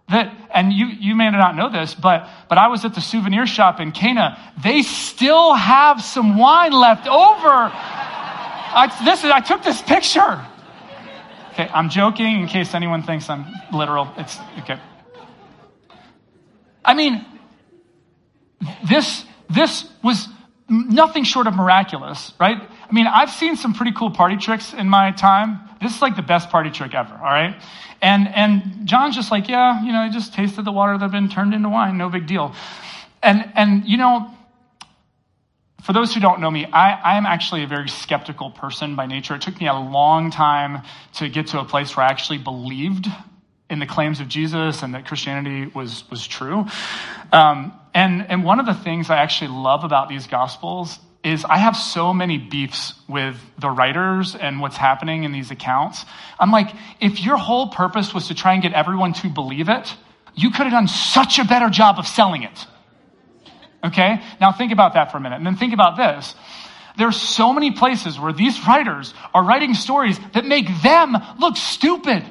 that, 0.09 0.33
and 0.53 0.71
you, 0.71 0.85
you 0.85 1.15
may 1.15 1.31
not 1.31 1.55
know 1.55 1.69
this, 1.69 1.95
but, 1.95 2.29
but 2.49 2.57
I 2.57 2.67
was 2.67 2.83
at 2.85 2.93
the 2.93 3.01
souvenir 3.01 3.47
shop 3.47 3.79
in 3.79 3.93
Cana. 3.93 4.37
They 4.61 4.81
still 4.83 5.53
have 5.53 6.03
some 6.03 6.37
wine 6.37 6.73
left 6.73 7.07
over. 7.07 7.71
I, 8.73 9.05
this 9.05 9.23
is, 9.23 9.31
I 9.31 9.39
took 9.39 9.63
this 9.63 9.81
picture. 9.81 10.45
Okay, 11.51 11.69
I'm 11.71 11.89
joking 11.89 12.41
in 12.41 12.47
case 12.47 12.73
anyone 12.73 13.03
thinks 13.03 13.29
I'm 13.29 13.45
literal. 13.71 14.11
It's, 14.17 14.37
okay. 14.59 14.79
I 16.83 16.95
mean, 16.95 17.23
this, 18.89 19.23
this 19.49 19.87
was 20.03 20.27
nothing 20.67 21.23
short 21.23 21.47
of 21.47 21.53
miraculous, 21.53 22.33
right? 22.39 22.57
I 22.59 22.91
mean, 22.91 23.07
I've 23.07 23.29
seen 23.29 23.55
some 23.55 23.73
pretty 23.73 23.91
cool 23.91 24.11
party 24.11 24.37
tricks 24.37 24.73
in 24.73 24.89
my 24.89 25.11
time. 25.11 25.59
This 25.81 25.95
is 25.95 26.01
like 26.01 26.15
the 26.15 26.23
best 26.23 26.49
party 26.49 26.71
trick 26.71 26.95
ever, 26.95 27.13
all 27.13 27.21
right? 27.21 27.61
And, 28.01 28.27
and 28.27 28.87
John's 28.87 29.15
just 29.15 29.31
like, 29.31 29.47
yeah, 29.47 29.83
you 29.83 29.91
know, 29.91 29.99
I 29.99 30.09
just 30.09 30.33
tasted 30.33 30.65
the 30.65 30.71
water 30.71 30.93
that 30.93 31.01
had 31.01 31.11
been 31.11 31.29
turned 31.29 31.53
into 31.53 31.69
wine, 31.69 31.97
no 31.97 32.09
big 32.09 32.25
deal. 32.25 32.55
And, 33.21 33.51
and 33.55 33.85
you 33.85 33.97
know, 33.97 34.33
for 35.83 35.91
those 35.91 36.13
who 36.13 36.21
don't 36.21 36.39
know 36.39 36.49
me, 36.49 36.65
I, 36.65 36.93
I 36.93 37.17
am 37.17 37.25
actually 37.25 37.63
a 37.63 37.67
very 37.67 37.89
skeptical 37.89 38.51
person 38.51 38.95
by 38.95 39.05
nature. 39.05 39.35
It 39.35 39.41
took 39.41 39.59
me 39.59 39.67
a 39.67 39.73
long 39.73 40.31
time 40.31 40.83
to 41.15 41.27
get 41.27 41.47
to 41.47 41.59
a 41.59 41.65
place 41.65 41.95
where 41.95 42.05
I 42.05 42.09
actually 42.09 42.37
believed 42.37 43.07
in 43.69 43.79
the 43.79 43.85
claims 43.85 44.21
of 44.21 44.29
Jesus 44.29 44.81
and 44.81 44.93
that 44.93 45.05
Christianity 45.05 45.69
was, 45.75 46.09
was 46.09 46.25
true. 46.25 46.65
Um, 47.33 47.73
and, 47.93 48.25
and 48.29 48.45
one 48.45 48.59
of 48.59 48.65
the 48.65 48.73
things 48.73 49.09
I 49.09 49.17
actually 49.17 49.49
love 49.49 49.83
about 49.83 50.07
these 50.07 50.27
gospels 50.27 50.99
is 51.23 51.45
I 51.45 51.57
have 51.57 51.75
so 51.75 52.13
many 52.13 52.37
beefs 52.37 52.93
with 53.07 53.35
the 53.57 53.69
writers 53.69 54.35
and 54.35 54.61
what's 54.61 54.77
happening 54.77 55.23
in 55.23 55.31
these 55.31 55.51
accounts. 55.51 56.05
I'm 56.39 56.51
like, 56.51 56.69
if 57.01 57.21
your 57.21 57.37
whole 57.37 57.67
purpose 57.69 58.13
was 58.13 58.27
to 58.27 58.35
try 58.35 58.53
and 58.53 58.61
get 58.61 58.73
everyone 58.73 59.13
to 59.13 59.29
believe 59.29 59.69
it, 59.69 59.93
you 60.35 60.49
could 60.49 60.63
have 60.63 60.71
done 60.71 60.87
such 60.87 61.39
a 61.39 61.45
better 61.45 61.69
job 61.69 61.99
of 61.99 62.07
selling 62.07 62.43
it. 62.43 62.65
Okay? 63.83 64.21
Now 64.39 64.51
think 64.51 64.71
about 64.71 64.93
that 64.93 65.11
for 65.11 65.17
a 65.17 65.21
minute. 65.21 65.37
And 65.37 65.45
then 65.45 65.55
think 65.55 65.73
about 65.73 65.97
this. 65.97 66.35
There's 66.97 67.19
so 67.19 67.53
many 67.53 67.71
places 67.71 68.19
where 68.19 68.33
these 68.33 68.65
writers 68.67 69.13
are 69.33 69.43
writing 69.43 69.73
stories 69.73 70.19
that 70.33 70.45
make 70.45 70.67
them 70.81 71.15
look 71.39 71.57
stupid. 71.57 72.23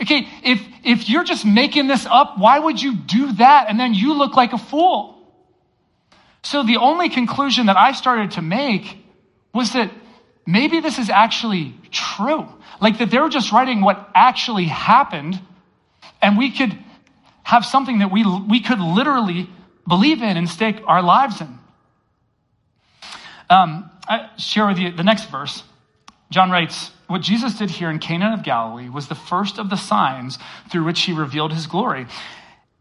Okay, 0.00 0.28
if, 0.42 0.62
if 0.84 1.08
you're 1.08 1.24
just 1.24 1.46
making 1.46 1.86
this 1.86 2.06
up, 2.06 2.38
why 2.38 2.58
would 2.58 2.82
you 2.82 2.96
do 2.96 3.32
that? 3.34 3.66
And 3.68 3.78
then 3.78 3.94
you 3.94 4.14
look 4.14 4.36
like 4.36 4.52
a 4.52 4.58
fool. 4.58 5.12
So 6.42 6.64
the 6.64 6.76
only 6.78 7.08
conclusion 7.08 7.66
that 7.66 7.76
I 7.76 7.92
started 7.92 8.32
to 8.32 8.42
make 8.42 8.98
was 9.54 9.72
that 9.74 9.92
maybe 10.46 10.80
this 10.80 10.98
is 10.98 11.08
actually 11.08 11.74
true. 11.90 12.48
Like 12.80 12.98
that 12.98 13.10
they're 13.10 13.28
just 13.28 13.52
writing 13.52 13.80
what 13.80 14.10
actually 14.14 14.64
happened, 14.64 15.40
and 16.20 16.36
we 16.36 16.50
could 16.50 16.76
have 17.44 17.64
something 17.64 18.00
that 18.00 18.10
we, 18.10 18.24
we 18.48 18.60
could 18.60 18.80
literally 18.80 19.48
believe 19.86 20.22
in 20.22 20.36
and 20.36 20.48
stake 20.48 20.76
our 20.86 21.02
lives 21.02 21.40
in. 21.40 21.58
Um, 23.50 23.90
I 24.08 24.30
share 24.38 24.66
with 24.66 24.78
you 24.78 24.92
the 24.92 25.04
next 25.04 25.30
verse. 25.30 25.62
John 26.30 26.50
writes, 26.50 26.90
what 27.06 27.20
Jesus 27.20 27.58
did 27.58 27.68
here 27.68 27.90
in 27.90 27.98
Cana 27.98 28.32
of 28.32 28.42
Galilee 28.42 28.88
was 28.88 29.08
the 29.08 29.14
first 29.14 29.58
of 29.58 29.68
the 29.68 29.76
signs 29.76 30.38
through 30.70 30.84
which 30.84 31.02
he 31.02 31.12
revealed 31.12 31.52
his 31.52 31.66
glory. 31.66 32.06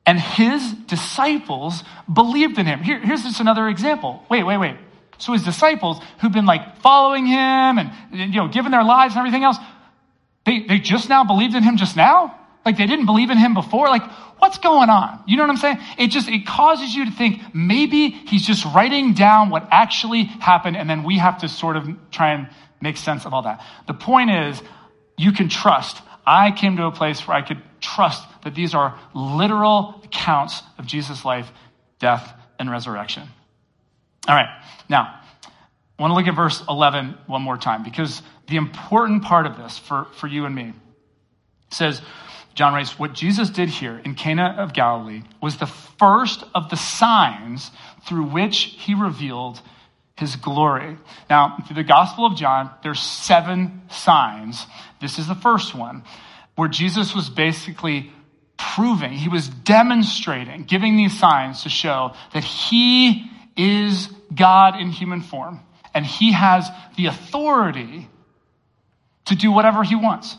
And 0.06 0.20
his 0.20 0.72
disciples 0.88 1.84
believed 2.12 2.58
in 2.58 2.66
him. 2.66 2.80
Here, 2.80 3.00
here's 3.00 3.24
just 3.24 3.42
another 3.42 3.68
example. 3.68 4.24
Wait, 4.30 4.44
wait, 4.44 4.58
wait. 4.58 4.78
So 5.18 5.34
his 5.34 5.44
disciples 5.44 6.00
who've 6.20 6.32
been 6.32 6.46
like 6.46 6.78
following 6.78 7.26
him 7.28 7.78
and 7.78 7.92
you 8.12 8.42
know 8.42 8.48
giving 8.48 8.72
their 8.72 8.84
lives 8.84 9.14
and 9.14 9.20
everything 9.20 9.44
else, 9.44 9.58
they, 10.46 10.64
they 10.64 10.80
just 10.80 11.10
now 11.10 11.24
believed 11.24 11.54
in 11.54 11.62
him 11.62 11.78
just 11.78 11.96
now? 11.96 12.40
Like 12.66 12.78
they 12.78 12.88
didn't 12.88 13.06
believe 13.06 13.30
in 13.30 13.38
him 13.38 13.54
before? 13.54 13.88
Like, 13.88 14.04
what's 14.42 14.58
going 14.58 14.90
on? 14.90 15.24
You 15.28 15.38
know 15.38 15.44
what 15.44 15.52
I'm 15.52 15.58
saying? 15.58 15.78
It 16.00 16.08
just 16.08 16.28
it 16.28 16.48
causes 16.48 16.96
you 16.96 17.06
to 17.06 17.12
think 17.12 17.42
maybe 17.54 18.10
he's 18.10 18.46
just 18.46 18.66
writing 18.66 19.14
down 19.14 19.52
what 19.52 19.68
actually 19.70 20.24
happened, 20.24 20.76
and 20.76 20.90
then 20.90 21.04
we 21.04 21.20
have 21.20 21.38
to 21.40 21.48
sort 21.48 21.78
of 21.78 21.88
try 22.10 22.34
and 22.34 22.50
make 22.82 22.98
sense 22.98 23.28
of 23.28 23.36
all 23.36 23.44
that. 23.44 23.64
The 23.86 23.94
point 23.94 24.32
is, 24.32 24.60
you 25.16 25.32
can 25.32 25.48
trust. 25.48 26.02
I 26.26 26.52
came 26.52 26.76
to 26.78 26.86
a 26.86 26.92
place 26.92 27.28
where 27.28 27.38
I 27.38 27.44
could 27.44 27.62
trust 27.80 28.28
that 28.44 28.56
these 28.56 28.74
are 28.74 29.00
literal 29.14 30.02
accounts 30.04 30.64
of 30.80 30.88
Jesus' 30.88 31.24
life, 31.24 31.48
death, 32.00 32.34
and 32.58 32.70
resurrection. 32.70 33.28
All 34.28 34.36
right, 34.36 34.50
now, 34.90 35.20
I 35.46 36.02
want 36.02 36.12
to 36.12 36.16
look 36.16 36.28
at 36.28 36.36
verse 36.36 36.64
11 36.68 37.16
one 37.28 37.44
more 37.44 37.58
time 37.58 37.84
because 37.84 38.24
the 38.48 38.56
important 38.56 39.22
part 39.22 39.46
of 39.46 39.56
this 39.56 39.78
for, 39.78 40.08
for 40.18 40.26
you 40.26 40.46
and 40.46 40.56
me 40.56 40.74
says, 41.70 42.02
John 42.54 42.74
writes, 42.74 43.00
what 43.00 43.14
Jesus 43.14 43.50
did 43.50 43.70
here 43.70 44.02
in 44.04 44.16
Cana 44.16 44.56
of 44.60 44.74
Galilee 44.74 45.24
was 45.42 45.58
the 45.58 45.66
first 45.66 46.44
of 46.54 46.70
the 46.70 46.76
signs 46.76 47.72
through 48.06 48.26
which 48.26 48.76
he 48.78 48.94
revealed 48.94 49.62
his 50.18 50.36
glory. 50.36 50.98
Now, 51.30 51.58
through 51.66 51.78
the 51.78 51.84
Gospel 51.84 52.26
of 52.26 52.36
John, 52.36 52.70
there's 52.84 53.00
seven 53.00 53.82
signs. 53.90 54.66
This 55.00 55.18
is 55.18 55.28
the 55.28 55.36
first 55.36 55.74
one, 55.74 56.04
where 56.56 56.68
Jesus 56.68 57.16
was 57.16 57.30
basically 57.30 58.12
proving, 58.58 59.14
he 59.14 59.30
was 59.30 59.48
demonstrating, 59.48 60.64
giving 60.64 60.96
these 60.96 61.18
signs 61.18 61.64
to 61.64 61.70
show 61.70 62.14
that 62.34 62.44
he 62.44 63.26
is 63.58 64.08
God 64.34 64.80
in 64.80 64.90
human 64.90 65.22
form 65.22 65.62
and 65.94 66.06
he 66.06 66.32
has 66.32 66.70
the 66.96 67.08
authority 67.08 68.08
to 69.26 69.36
do 69.36 69.52
whatever 69.52 69.84
he 69.84 69.96
wants. 69.96 70.38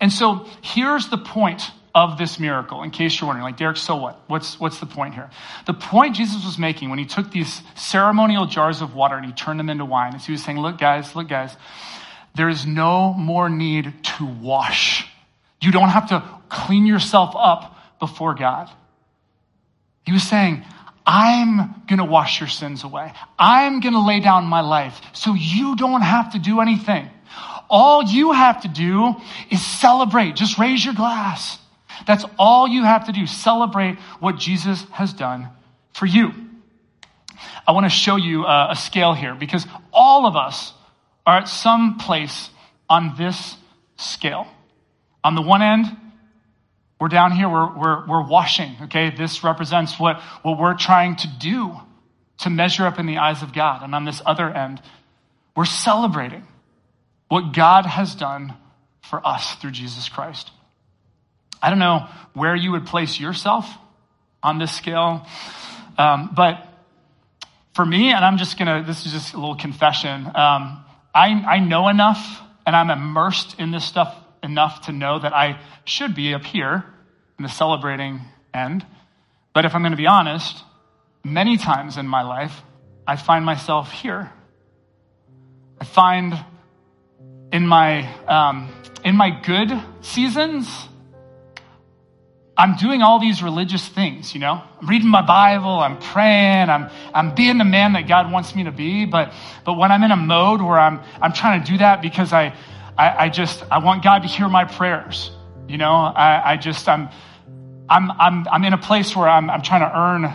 And 0.00 0.12
so 0.12 0.46
here's 0.62 1.08
the 1.08 1.18
point 1.18 1.62
of 1.94 2.16
this 2.16 2.40
miracle, 2.40 2.82
in 2.82 2.90
case 2.90 3.20
you're 3.20 3.26
wondering, 3.26 3.44
like, 3.44 3.58
Derek, 3.58 3.76
so 3.76 3.96
what? 3.96 4.20
What's, 4.26 4.58
what's 4.58 4.80
the 4.80 4.86
point 4.86 5.14
here? 5.14 5.30
The 5.66 5.74
point 5.74 6.16
Jesus 6.16 6.44
was 6.44 6.58
making 6.58 6.88
when 6.88 6.98
he 6.98 7.04
took 7.04 7.30
these 7.30 7.62
ceremonial 7.74 8.46
jars 8.46 8.80
of 8.80 8.94
water 8.94 9.16
and 9.16 9.26
he 9.26 9.32
turned 9.32 9.60
them 9.60 9.68
into 9.68 9.84
wine 9.84 10.14
is 10.14 10.24
he 10.24 10.32
was 10.32 10.42
saying, 10.42 10.58
look, 10.58 10.78
guys, 10.78 11.14
look, 11.14 11.28
guys, 11.28 11.54
there 12.34 12.48
is 12.48 12.66
no 12.66 13.12
more 13.12 13.50
need 13.50 13.92
to 14.16 14.24
wash. 14.24 15.06
You 15.60 15.70
don't 15.70 15.90
have 15.90 16.08
to 16.08 16.24
clean 16.48 16.86
yourself 16.86 17.34
up 17.36 17.76
before 18.00 18.34
God. 18.34 18.70
He 20.04 20.12
was 20.12 20.22
saying, 20.22 20.64
I'm 21.06 21.82
going 21.86 21.98
to 21.98 22.04
wash 22.04 22.40
your 22.40 22.48
sins 22.48 22.84
away. 22.84 23.12
I'm 23.38 23.80
going 23.80 23.94
to 23.94 24.04
lay 24.04 24.20
down 24.20 24.44
my 24.44 24.60
life 24.60 25.00
so 25.12 25.34
you 25.34 25.76
don't 25.76 26.02
have 26.02 26.32
to 26.32 26.38
do 26.38 26.60
anything. 26.60 27.10
All 27.72 28.04
you 28.04 28.32
have 28.32 28.60
to 28.62 28.68
do 28.68 29.14
is 29.50 29.64
celebrate. 29.64 30.36
Just 30.36 30.58
raise 30.58 30.84
your 30.84 30.92
glass. 30.92 31.58
That's 32.06 32.22
all 32.38 32.68
you 32.68 32.84
have 32.84 33.06
to 33.06 33.12
do. 33.12 33.26
Celebrate 33.26 33.98
what 34.20 34.36
Jesus 34.36 34.84
has 34.90 35.14
done 35.14 35.48
for 35.94 36.04
you. 36.04 36.32
I 37.66 37.72
want 37.72 37.86
to 37.86 37.90
show 37.90 38.16
you 38.16 38.44
a, 38.44 38.72
a 38.72 38.76
scale 38.76 39.14
here 39.14 39.34
because 39.34 39.66
all 39.90 40.26
of 40.26 40.36
us 40.36 40.74
are 41.26 41.38
at 41.38 41.48
some 41.48 41.96
place 41.96 42.50
on 42.90 43.14
this 43.16 43.56
scale. 43.96 44.46
On 45.24 45.34
the 45.34 45.42
one 45.42 45.62
end, 45.62 45.86
we're 47.00 47.08
down 47.08 47.32
here, 47.32 47.48
we're, 47.48 47.74
we're, 47.74 48.06
we're 48.06 48.28
washing, 48.28 48.76
okay? 48.82 49.14
This 49.16 49.42
represents 49.42 49.98
what, 49.98 50.20
what 50.42 50.58
we're 50.58 50.76
trying 50.76 51.16
to 51.16 51.28
do 51.40 51.72
to 52.40 52.50
measure 52.50 52.84
up 52.84 52.98
in 52.98 53.06
the 53.06 53.16
eyes 53.16 53.42
of 53.42 53.54
God. 53.54 53.82
And 53.82 53.94
on 53.94 54.04
this 54.04 54.20
other 54.26 54.50
end, 54.50 54.82
we're 55.56 55.64
celebrating 55.64 56.46
what 57.32 57.54
God 57.54 57.86
has 57.86 58.14
done 58.14 58.52
for 59.00 59.26
us 59.26 59.54
through 59.54 59.70
Jesus 59.70 60.10
Christ. 60.10 60.50
I 61.62 61.70
don't 61.70 61.78
know 61.78 62.06
where 62.34 62.54
you 62.54 62.72
would 62.72 62.84
place 62.84 63.18
yourself 63.18 63.64
on 64.42 64.58
this 64.58 64.70
scale, 64.70 65.26
um, 65.96 66.32
but 66.36 66.62
for 67.74 67.86
me, 67.86 68.12
and 68.12 68.22
I'm 68.22 68.36
just 68.36 68.58
gonna, 68.58 68.84
this 68.86 69.06
is 69.06 69.12
just 69.12 69.32
a 69.32 69.38
little 69.38 69.56
confession. 69.56 70.26
Um, 70.26 70.84
I, 71.14 71.28
I 71.48 71.58
know 71.60 71.88
enough 71.88 72.42
and 72.66 72.76
I'm 72.76 72.90
immersed 72.90 73.58
in 73.58 73.70
this 73.70 73.86
stuff 73.86 74.14
enough 74.42 74.82
to 74.82 74.92
know 74.92 75.18
that 75.18 75.32
I 75.32 75.58
should 75.86 76.14
be 76.14 76.34
up 76.34 76.44
here 76.44 76.84
in 77.38 77.44
the 77.44 77.48
celebrating 77.48 78.20
end. 78.52 78.84
But 79.54 79.64
if 79.64 79.74
I'm 79.74 79.80
going 79.80 79.92
to 79.92 79.96
be 79.96 80.06
honest, 80.06 80.62
many 81.24 81.56
times 81.56 81.96
in 81.96 82.06
my 82.06 82.24
life, 82.24 82.60
I 83.06 83.16
find 83.16 83.42
myself 83.46 83.90
here. 83.90 84.30
I 85.80 85.86
find 85.86 86.34
in 87.52 87.66
my, 87.66 88.12
um, 88.24 88.70
in 89.04 89.14
my 89.14 89.30
good 89.30 89.70
seasons, 90.00 90.66
I'm 92.56 92.76
doing 92.76 93.02
all 93.02 93.18
these 93.18 93.42
religious 93.42 93.86
things, 93.88 94.34
you 94.34 94.40
know? 94.40 94.62
I'm 94.80 94.86
reading 94.86 95.08
my 95.08 95.22
Bible, 95.22 95.78
I'm 95.78 95.98
praying, 95.98 96.70
I'm, 96.70 96.90
I'm 97.14 97.34
being 97.34 97.58
the 97.58 97.64
man 97.64 97.92
that 97.92 98.08
God 98.08 98.32
wants 98.32 98.54
me 98.54 98.64
to 98.64 98.72
be. 98.72 99.04
But, 99.04 99.32
but 99.64 99.74
when 99.74 99.92
I'm 99.92 100.02
in 100.02 100.10
a 100.10 100.16
mode 100.16 100.60
where 100.60 100.78
I'm, 100.78 101.00
I'm 101.20 101.32
trying 101.32 101.62
to 101.62 101.70
do 101.70 101.78
that 101.78 102.02
because 102.02 102.32
I, 102.32 102.54
I, 102.96 103.24
I 103.24 103.28
just, 103.28 103.64
I 103.70 103.78
want 103.78 104.02
God 104.02 104.20
to 104.20 104.28
hear 104.28 104.48
my 104.48 104.64
prayers, 104.64 105.30
you 105.68 105.78
know? 105.78 105.92
I, 105.92 106.52
I 106.52 106.56
just, 106.56 106.88
I'm, 106.88 107.08
I'm, 107.88 108.10
I'm, 108.12 108.46
I'm 108.48 108.64
in 108.64 108.72
a 108.72 108.78
place 108.78 109.14
where 109.14 109.28
I'm, 109.28 109.50
I'm 109.50 109.62
trying 109.62 109.82
to 109.82 109.98
earn 109.98 110.32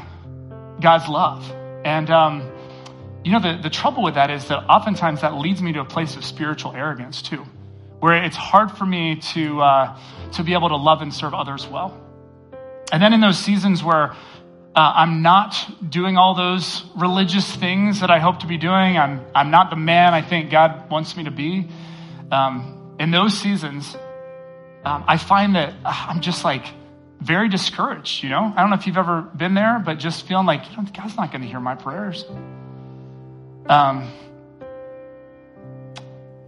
God's 0.81 1.07
love. 1.07 1.51
And, 1.83 2.09
um, 2.09 2.51
you 3.27 3.33
know, 3.33 3.41
the, 3.41 3.61
the 3.61 3.69
trouble 3.69 4.03
with 4.03 4.13
that 4.13 4.29
is 4.29 4.47
that 4.47 4.63
oftentimes 4.69 5.19
that 5.19 5.33
leads 5.37 5.61
me 5.61 5.73
to 5.73 5.81
a 5.81 5.85
place 5.85 6.15
of 6.15 6.23
spiritual 6.23 6.71
arrogance 6.71 7.21
too, 7.21 7.45
where 7.99 8.23
it's 8.23 8.37
hard 8.37 8.71
for 8.71 8.85
me 8.85 9.17
to, 9.33 9.61
uh, 9.61 9.99
to 10.31 10.43
be 10.43 10.53
able 10.53 10.69
to 10.69 10.77
love 10.77 11.01
and 11.01 11.13
serve 11.13 11.33
others 11.33 11.67
well. 11.67 12.01
And 12.89 13.03
then 13.03 13.11
in 13.11 13.19
those 13.19 13.37
seasons 13.37 13.83
where 13.83 14.11
uh, 14.11 14.93
I'm 14.95 15.23
not 15.23 15.57
doing 15.89 16.15
all 16.15 16.35
those 16.35 16.85
religious 16.95 17.53
things 17.53 17.99
that 17.99 18.09
I 18.09 18.19
hope 18.19 18.39
to 18.39 18.47
be 18.47 18.55
doing, 18.55 18.97
I'm, 18.97 19.25
I'm 19.35 19.51
not 19.51 19.71
the 19.71 19.75
man 19.75 20.13
I 20.13 20.21
think 20.21 20.49
God 20.49 20.89
wants 20.89 21.17
me 21.17 21.25
to 21.25 21.31
be. 21.31 21.67
Um, 22.31 22.95
in 22.97 23.11
those 23.11 23.37
seasons, 23.37 23.93
um, 24.85 25.03
I 25.05 25.17
find 25.17 25.53
that 25.57 25.73
uh, 25.83 26.05
I'm 26.07 26.21
just 26.21 26.45
like 26.45 26.65
very 27.19 27.49
discouraged, 27.49 28.23
you 28.23 28.29
know? 28.29 28.53
I 28.55 28.61
don't 28.61 28.69
know 28.69 28.77
if 28.77 28.87
you've 28.87 28.95
ever 28.95 29.23
been 29.35 29.53
there, 29.53 29.83
but 29.85 29.95
just 29.99 30.25
feeling 30.25 30.45
like, 30.45 30.71
you 30.71 30.77
know, 30.77 30.85
God's 30.95 31.17
not 31.17 31.33
going 31.33 31.41
to 31.41 31.47
hear 31.49 31.59
my 31.59 31.75
prayers. 31.75 32.23
Um, 33.69 34.11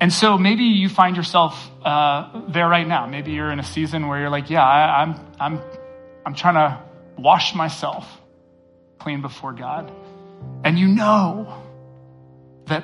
and 0.01 0.13
so 0.13 0.37
maybe 0.37 0.63
you 0.63 0.87
find 0.87 1.17
yourself 1.17 1.69
uh, 1.83 2.41
there 2.47 2.67
right 2.67 2.87
now. 2.87 3.05
Maybe 3.05 3.31
you're 3.31 3.51
in 3.51 3.59
a 3.59 3.63
season 3.63 4.07
where 4.07 4.19
you're 4.19 4.29
like, 4.29 4.49
yeah, 4.49 4.63
I, 4.63 5.01
I'm, 5.01 5.15
I'm 5.39 5.61
I'm 6.29 6.35
trying 6.35 6.55
to 6.55 6.79
wash 7.17 7.55
myself 7.55 8.05
clean 8.99 9.21
before 9.21 9.51
God. 9.53 9.91
And 10.63 10.77
you 10.77 10.87
know 10.87 11.63
that 12.67 12.83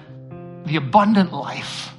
the 0.65 0.77
abundant 0.77 1.31
life, 1.31 1.93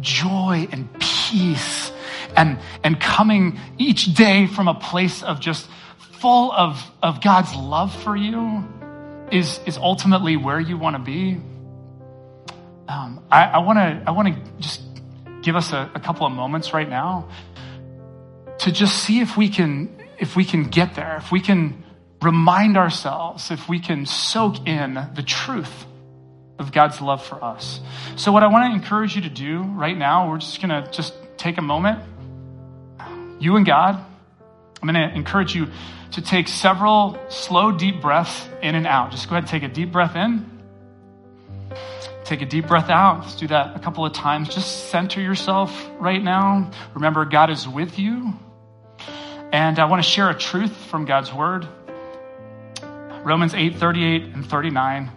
joy 0.00 0.68
and 0.70 0.88
peace, 1.00 1.90
and, 2.36 2.58
and 2.82 3.00
coming 3.00 3.58
each 3.78 4.14
day 4.14 4.46
from 4.46 4.68
a 4.68 4.74
place 4.74 5.22
of 5.22 5.40
just 5.40 5.66
full 6.20 6.52
of, 6.52 6.82
of 7.02 7.22
God's 7.22 7.54
love 7.54 7.94
for 8.02 8.14
you 8.14 8.68
is, 9.32 9.58
is 9.64 9.78
ultimately 9.78 10.36
where 10.36 10.60
you 10.60 10.76
want 10.76 10.96
to 10.96 11.02
be. 11.02 11.40
Um, 12.86 13.24
I 13.30 13.58
want 13.58 13.78
to 13.78 14.02
I 14.06 14.10
want 14.10 14.28
to 14.28 14.52
just 14.60 14.82
give 15.42 15.56
us 15.56 15.72
a, 15.72 15.90
a 15.94 16.00
couple 16.00 16.26
of 16.26 16.32
moments 16.32 16.72
right 16.74 16.88
now 16.88 17.28
to 18.58 18.72
just 18.72 18.96
see 19.02 19.20
if 19.20 19.36
we 19.36 19.48
can 19.48 19.94
if 20.18 20.36
we 20.36 20.44
can 20.44 20.64
get 20.64 20.94
there, 20.94 21.16
if 21.16 21.32
we 21.32 21.40
can 21.40 21.84
remind 22.22 22.76
ourselves, 22.76 23.50
if 23.50 23.68
we 23.68 23.78
can 23.78 24.06
soak 24.06 24.66
in 24.66 24.94
the 25.14 25.22
truth 25.22 25.86
of 26.58 26.72
God's 26.72 27.00
love 27.00 27.24
for 27.24 27.42
us. 27.42 27.80
So, 28.16 28.32
what 28.32 28.42
I 28.42 28.46
want 28.46 28.70
to 28.70 28.74
encourage 28.74 29.16
you 29.16 29.22
to 29.22 29.28
do 29.28 29.62
right 29.62 29.96
now, 29.96 30.30
we're 30.30 30.38
just 30.38 30.60
going 30.62 30.70
to 30.70 30.90
just 30.90 31.14
take 31.36 31.58
a 31.58 31.62
moment. 31.62 32.02
You 33.40 33.56
and 33.56 33.66
God, 33.66 34.02
I'm 34.80 34.88
going 34.88 35.08
to 35.10 35.14
encourage 35.14 35.54
you 35.54 35.68
to 36.12 36.22
take 36.22 36.48
several 36.48 37.18
slow, 37.28 37.72
deep 37.72 38.00
breaths 38.00 38.48
in 38.62 38.74
and 38.74 38.86
out. 38.86 39.10
Just 39.10 39.28
go 39.28 39.34
ahead 39.34 39.44
and 39.44 39.50
take 39.50 39.62
a 39.64 39.72
deep 39.72 39.90
breath 39.90 40.14
in. 40.16 40.50
Take 42.24 42.40
a 42.40 42.46
deep 42.46 42.66
breath 42.66 42.88
out. 42.88 43.20
Let's 43.20 43.36
do 43.36 43.46
that 43.48 43.76
a 43.76 43.78
couple 43.78 44.06
of 44.06 44.14
times. 44.14 44.48
Just 44.48 44.88
center 44.88 45.20
yourself 45.20 45.70
right 45.98 46.22
now. 46.22 46.70
Remember, 46.94 47.26
God 47.26 47.50
is 47.50 47.68
with 47.68 47.98
you. 47.98 48.32
And 49.52 49.78
I 49.78 49.84
want 49.84 50.02
to 50.02 50.08
share 50.08 50.30
a 50.30 50.34
truth 50.34 50.74
from 50.74 51.04
God's 51.04 51.32
word. 51.32 51.68
Romans 53.22 53.54
8 53.54 53.76
38 53.76 54.22
and 54.34 54.46
39 54.46 55.12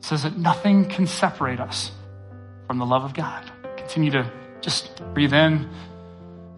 says 0.00 0.22
that 0.22 0.36
nothing 0.36 0.88
can 0.88 1.08
separate 1.08 1.58
us 1.58 1.90
from 2.68 2.78
the 2.78 2.86
love 2.86 3.02
of 3.02 3.12
God. 3.12 3.50
Continue 3.76 4.12
to 4.12 4.30
just 4.60 5.02
breathe 5.12 5.32
in 5.32 5.68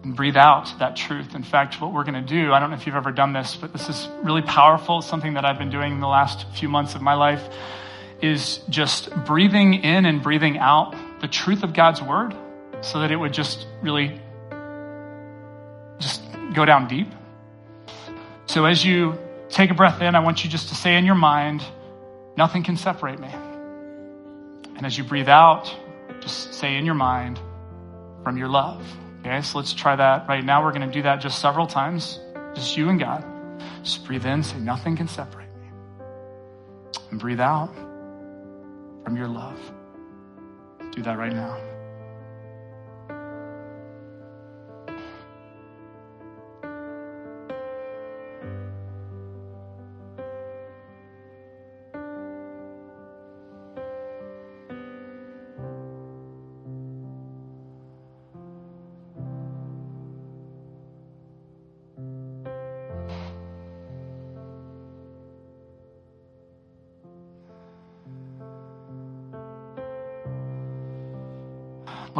and 0.03 0.15
breathe 0.15 0.37
out 0.37 0.71
that 0.79 0.95
truth. 0.95 1.33
In 1.33 1.43
fact, 1.43 1.81
what 1.81 1.93
we're 1.93 2.03
going 2.03 2.13
to 2.13 2.21
do, 2.21 2.53
I 2.53 2.59
don't 2.59 2.69
know 2.69 2.75
if 2.75 2.85
you've 2.85 2.95
ever 2.95 3.11
done 3.11 3.33
this, 3.33 3.55
but 3.55 3.73
this 3.73 3.89
is 3.89 4.07
really 4.21 4.43
powerful. 4.43 5.01
Something 5.01 5.33
that 5.33 5.45
I've 5.45 5.57
been 5.57 5.71
doing 5.71 5.93
in 5.93 5.99
the 5.99 6.07
last 6.07 6.45
few 6.53 6.69
months 6.69 6.93
of 6.93 7.01
my 7.01 7.15
life 7.15 7.43
is 8.23 8.61
just 8.69 9.13
breathing 9.25 9.73
in 9.73 10.05
and 10.05 10.23
breathing 10.23 10.57
out 10.57 10.95
the 11.19 11.27
truth 11.27 11.61
of 11.61 11.73
God's 11.73 12.01
word 12.01 12.33
so 12.81 13.01
that 13.01 13.11
it 13.11 13.17
would 13.17 13.33
just 13.33 13.67
really 13.81 14.19
just 15.99 16.23
go 16.53 16.63
down 16.63 16.87
deep. 16.87 17.07
So 18.45 18.63
as 18.63 18.83
you 18.83 19.19
take 19.49 19.71
a 19.71 19.73
breath 19.73 20.01
in, 20.01 20.15
I 20.15 20.19
want 20.21 20.43
you 20.45 20.49
just 20.49 20.69
to 20.69 20.75
say 20.75 20.95
in 20.95 21.05
your 21.05 21.15
mind, 21.15 21.63
nothing 22.37 22.63
can 22.63 22.77
separate 22.77 23.19
me. 23.19 23.29
And 24.77 24.85
as 24.85 24.97
you 24.97 25.03
breathe 25.03 25.29
out, 25.29 25.73
just 26.21 26.53
say 26.53 26.77
in 26.77 26.85
your 26.85 26.95
mind, 26.95 27.39
from 28.23 28.37
your 28.37 28.47
love. 28.47 28.85
Okay, 29.19 29.41
so 29.41 29.57
let's 29.57 29.73
try 29.73 29.97
that 29.97 30.29
right 30.29 30.43
now. 30.43 30.63
We're 30.63 30.71
going 30.71 30.87
to 30.87 30.93
do 30.93 31.01
that 31.01 31.17
just 31.17 31.39
several 31.39 31.67
times, 31.67 32.19
just 32.55 32.77
you 32.77 32.87
and 32.87 32.99
God. 32.99 33.25
Just 33.83 34.05
breathe 34.05 34.25
in, 34.25 34.43
say, 34.43 34.59
nothing 34.59 34.95
can 34.95 35.09
separate 35.09 35.53
me. 35.59 35.67
And 37.11 37.19
breathe 37.19 37.41
out 37.41 37.73
from 39.03 39.17
your 39.17 39.27
love. 39.27 39.59
Do 40.91 41.01
that 41.01 41.17
right 41.17 41.33
now. 41.33 41.57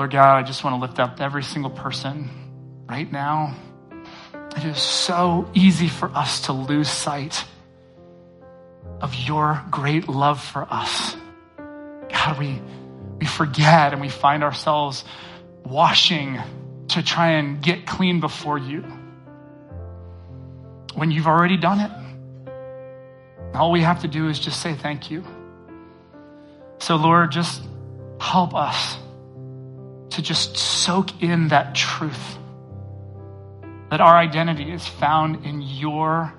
Lord 0.03 0.11
God, 0.11 0.35
I 0.35 0.43
just 0.43 0.65
want 0.65 0.75
to 0.75 0.81
lift 0.81 0.99
up 0.99 1.21
every 1.21 1.43
single 1.43 1.71
person 1.71 2.29
right 2.89 3.09
now. 3.09 3.55
It 4.57 4.65
is 4.65 4.77
so 4.77 5.49
easy 5.53 5.87
for 5.87 6.09
us 6.09 6.41
to 6.47 6.51
lose 6.51 6.89
sight 6.89 7.45
of 8.99 9.15
your 9.15 9.63
great 9.71 10.09
love 10.09 10.43
for 10.43 10.67
us. 10.69 11.15
God, 11.55 12.37
we, 12.37 12.61
we 13.17 13.25
forget 13.25 13.93
and 13.93 14.01
we 14.01 14.09
find 14.09 14.43
ourselves 14.43 15.05
washing 15.63 16.37
to 16.89 17.01
try 17.01 17.35
and 17.35 17.63
get 17.63 17.85
clean 17.85 18.19
before 18.19 18.57
you 18.57 18.81
when 20.95 21.11
you've 21.11 21.27
already 21.27 21.55
done 21.55 21.79
it. 21.79 23.55
All 23.55 23.71
we 23.71 23.83
have 23.83 24.01
to 24.01 24.09
do 24.09 24.27
is 24.27 24.37
just 24.37 24.61
say 24.61 24.73
thank 24.73 25.09
you. 25.09 25.23
So, 26.79 26.97
Lord, 26.97 27.31
just 27.31 27.63
help 28.19 28.53
us 28.53 28.97
to 30.13 30.21
just 30.21 30.57
soak 30.57 31.21
in 31.21 31.49
that 31.49 31.75
truth 31.75 32.37
that 33.89 34.01
our 34.01 34.15
identity 34.15 34.71
is 34.71 34.87
found 34.87 35.45
in 35.45 35.61
your 35.61 36.33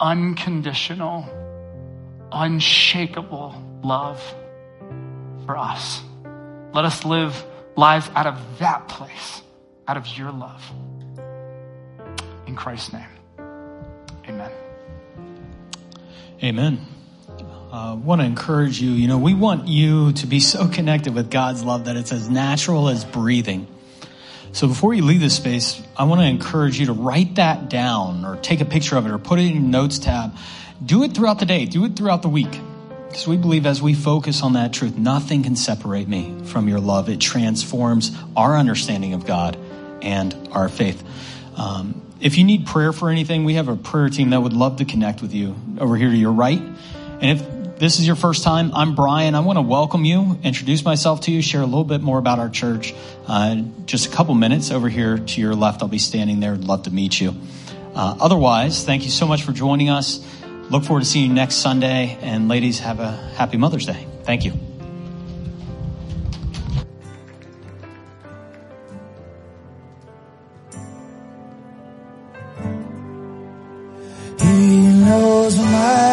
unconditional, 0.00 1.28
unshakable 2.32 3.54
love 3.82 4.22
for 5.44 5.56
us. 5.58 6.00
Let 6.72 6.84
us 6.84 7.04
live 7.04 7.44
lives 7.76 8.10
out 8.14 8.26
of 8.26 8.58
that 8.58 8.88
place, 8.88 9.42
out 9.86 9.96
of 9.96 10.06
your 10.06 10.32
love. 10.32 10.62
In 12.46 12.56
Christ's 12.56 12.92
name, 12.92 13.02
amen. 14.26 14.50
Amen. 16.42 16.95
I 17.72 17.90
uh, 17.90 17.94
want 17.96 18.20
to 18.20 18.24
encourage 18.24 18.80
you. 18.80 18.90
You 18.90 19.08
know, 19.08 19.18
we 19.18 19.34
want 19.34 19.66
you 19.66 20.12
to 20.12 20.26
be 20.26 20.38
so 20.38 20.68
connected 20.72 21.14
with 21.14 21.30
God's 21.30 21.64
love 21.64 21.86
that 21.86 21.96
it's 21.96 22.12
as 22.12 22.28
natural 22.28 22.88
as 22.88 23.04
breathing. 23.04 23.66
So 24.52 24.68
before 24.68 24.94
you 24.94 25.04
leave 25.04 25.20
this 25.20 25.36
space, 25.36 25.82
I 25.96 26.04
want 26.04 26.20
to 26.20 26.26
encourage 26.26 26.78
you 26.78 26.86
to 26.86 26.92
write 26.92 27.34
that 27.34 27.68
down 27.68 28.24
or 28.24 28.36
take 28.36 28.60
a 28.60 28.64
picture 28.64 28.96
of 28.96 29.04
it 29.04 29.10
or 29.10 29.18
put 29.18 29.38
it 29.38 29.46
in 29.46 29.54
your 29.54 29.62
notes 29.62 29.98
tab. 29.98 30.34
Do 30.84 31.02
it 31.02 31.12
throughout 31.12 31.40
the 31.40 31.46
day, 31.46 31.66
do 31.66 31.84
it 31.84 31.96
throughout 31.96 32.22
the 32.22 32.28
week. 32.28 32.60
Because 33.08 33.26
we 33.26 33.36
believe 33.36 33.66
as 33.66 33.82
we 33.82 33.94
focus 33.94 34.42
on 34.42 34.52
that 34.52 34.72
truth, 34.72 34.96
nothing 34.96 35.42
can 35.42 35.56
separate 35.56 36.06
me 36.06 36.34
from 36.44 36.68
your 36.68 36.80
love. 36.80 37.08
It 37.08 37.20
transforms 37.20 38.16
our 38.36 38.56
understanding 38.56 39.12
of 39.12 39.26
God 39.26 39.58
and 40.02 40.48
our 40.52 40.68
faith. 40.68 41.02
Um, 41.56 42.00
if 42.20 42.38
you 42.38 42.44
need 42.44 42.66
prayer 42.66 42.92
for 42.92 43.10
anything, 43.10 43.44
we 43.44 43.54
have 43.54 43.68
a 43.68 43.76
prayer 43.76 44.08
team 44.08 44.30
that 44.30 44.40
would 44.40 44.52
love 44.52 44.76
to 44.76 44.84
connect 44.84 45.20
with 45.20 45.34
you 45.34 45.56
over 45.78 45.96
here 45.96 46.10
to 46.10 46.16
your 46.16 46.32
right. 46.32 46.60
And 47.20 47.40
if 47.40 47.55
this 47.78 47.98
is 47.98 48.06
your 48.06 48.16
first 48.16 48.42
time, 48.42 48.72
I'm 48.74 48.94
Brian. 48.94 49.34
I 49.34 49.40
want 49.40 49.58
to 49.58 49.62
welcome 49.62 50.04
you, 50.04 50.38
introduce 50.42 50.84
myself 50.84 51.22
to 51.22 51.30
you, 51.30 51.42
share 51.42 51.60
a 51.60 51.66
little 51.66 51.84
bit 51.84 52.00
more 52.00 52.18
about 52.18 52.38
our 52.38 52.48
church. 52.48 52.94
Uh, 53.26 53.62
just 53.84 54.06
a 54.06 54.10
couple 54.10 54.34
minutes 54.34 54.70
over 54.70 54.88
here 54.88 55.18
to 55.18 55.40
your 55.40 55.54
left, 55.54 55.82
I'll 55.82 55.88
be 55.88 55.98
standing 55.98 56.40
there. 56.40 56.56
love 56.56 56.84
to 56.84 56.90
meet 56.90 57.20
you. 57.20 57.34
Uh, 57.94 58.16
otherwise, 58.20 58.84
thank 58.84 59.04
you 59.04 59.10
so 59.10 59.26
much 59.26 59.42
for 59.42 59.52
joining 59.52 59.90
us. 59.90 60.24
Look 60.70 60.84
forward 60.84 61.00
to 61.00 61.06
seeing 61.06 61.28
you 61.28 61.34
next 61.34 61.56
Sunday. 61.56 62.18
And 62.22 62.48
ladies, 62.48 62.78
have 62.80 62.98
a 62.98 63.10
happy 63.10 63.56
Mother's 63.56 63.86
Day. 63.86 64.06
Thank 64.24 64.44
you. 64.44 64.52
He 74.40 75.04
knows 75.04 75.58
my 75.58 76.05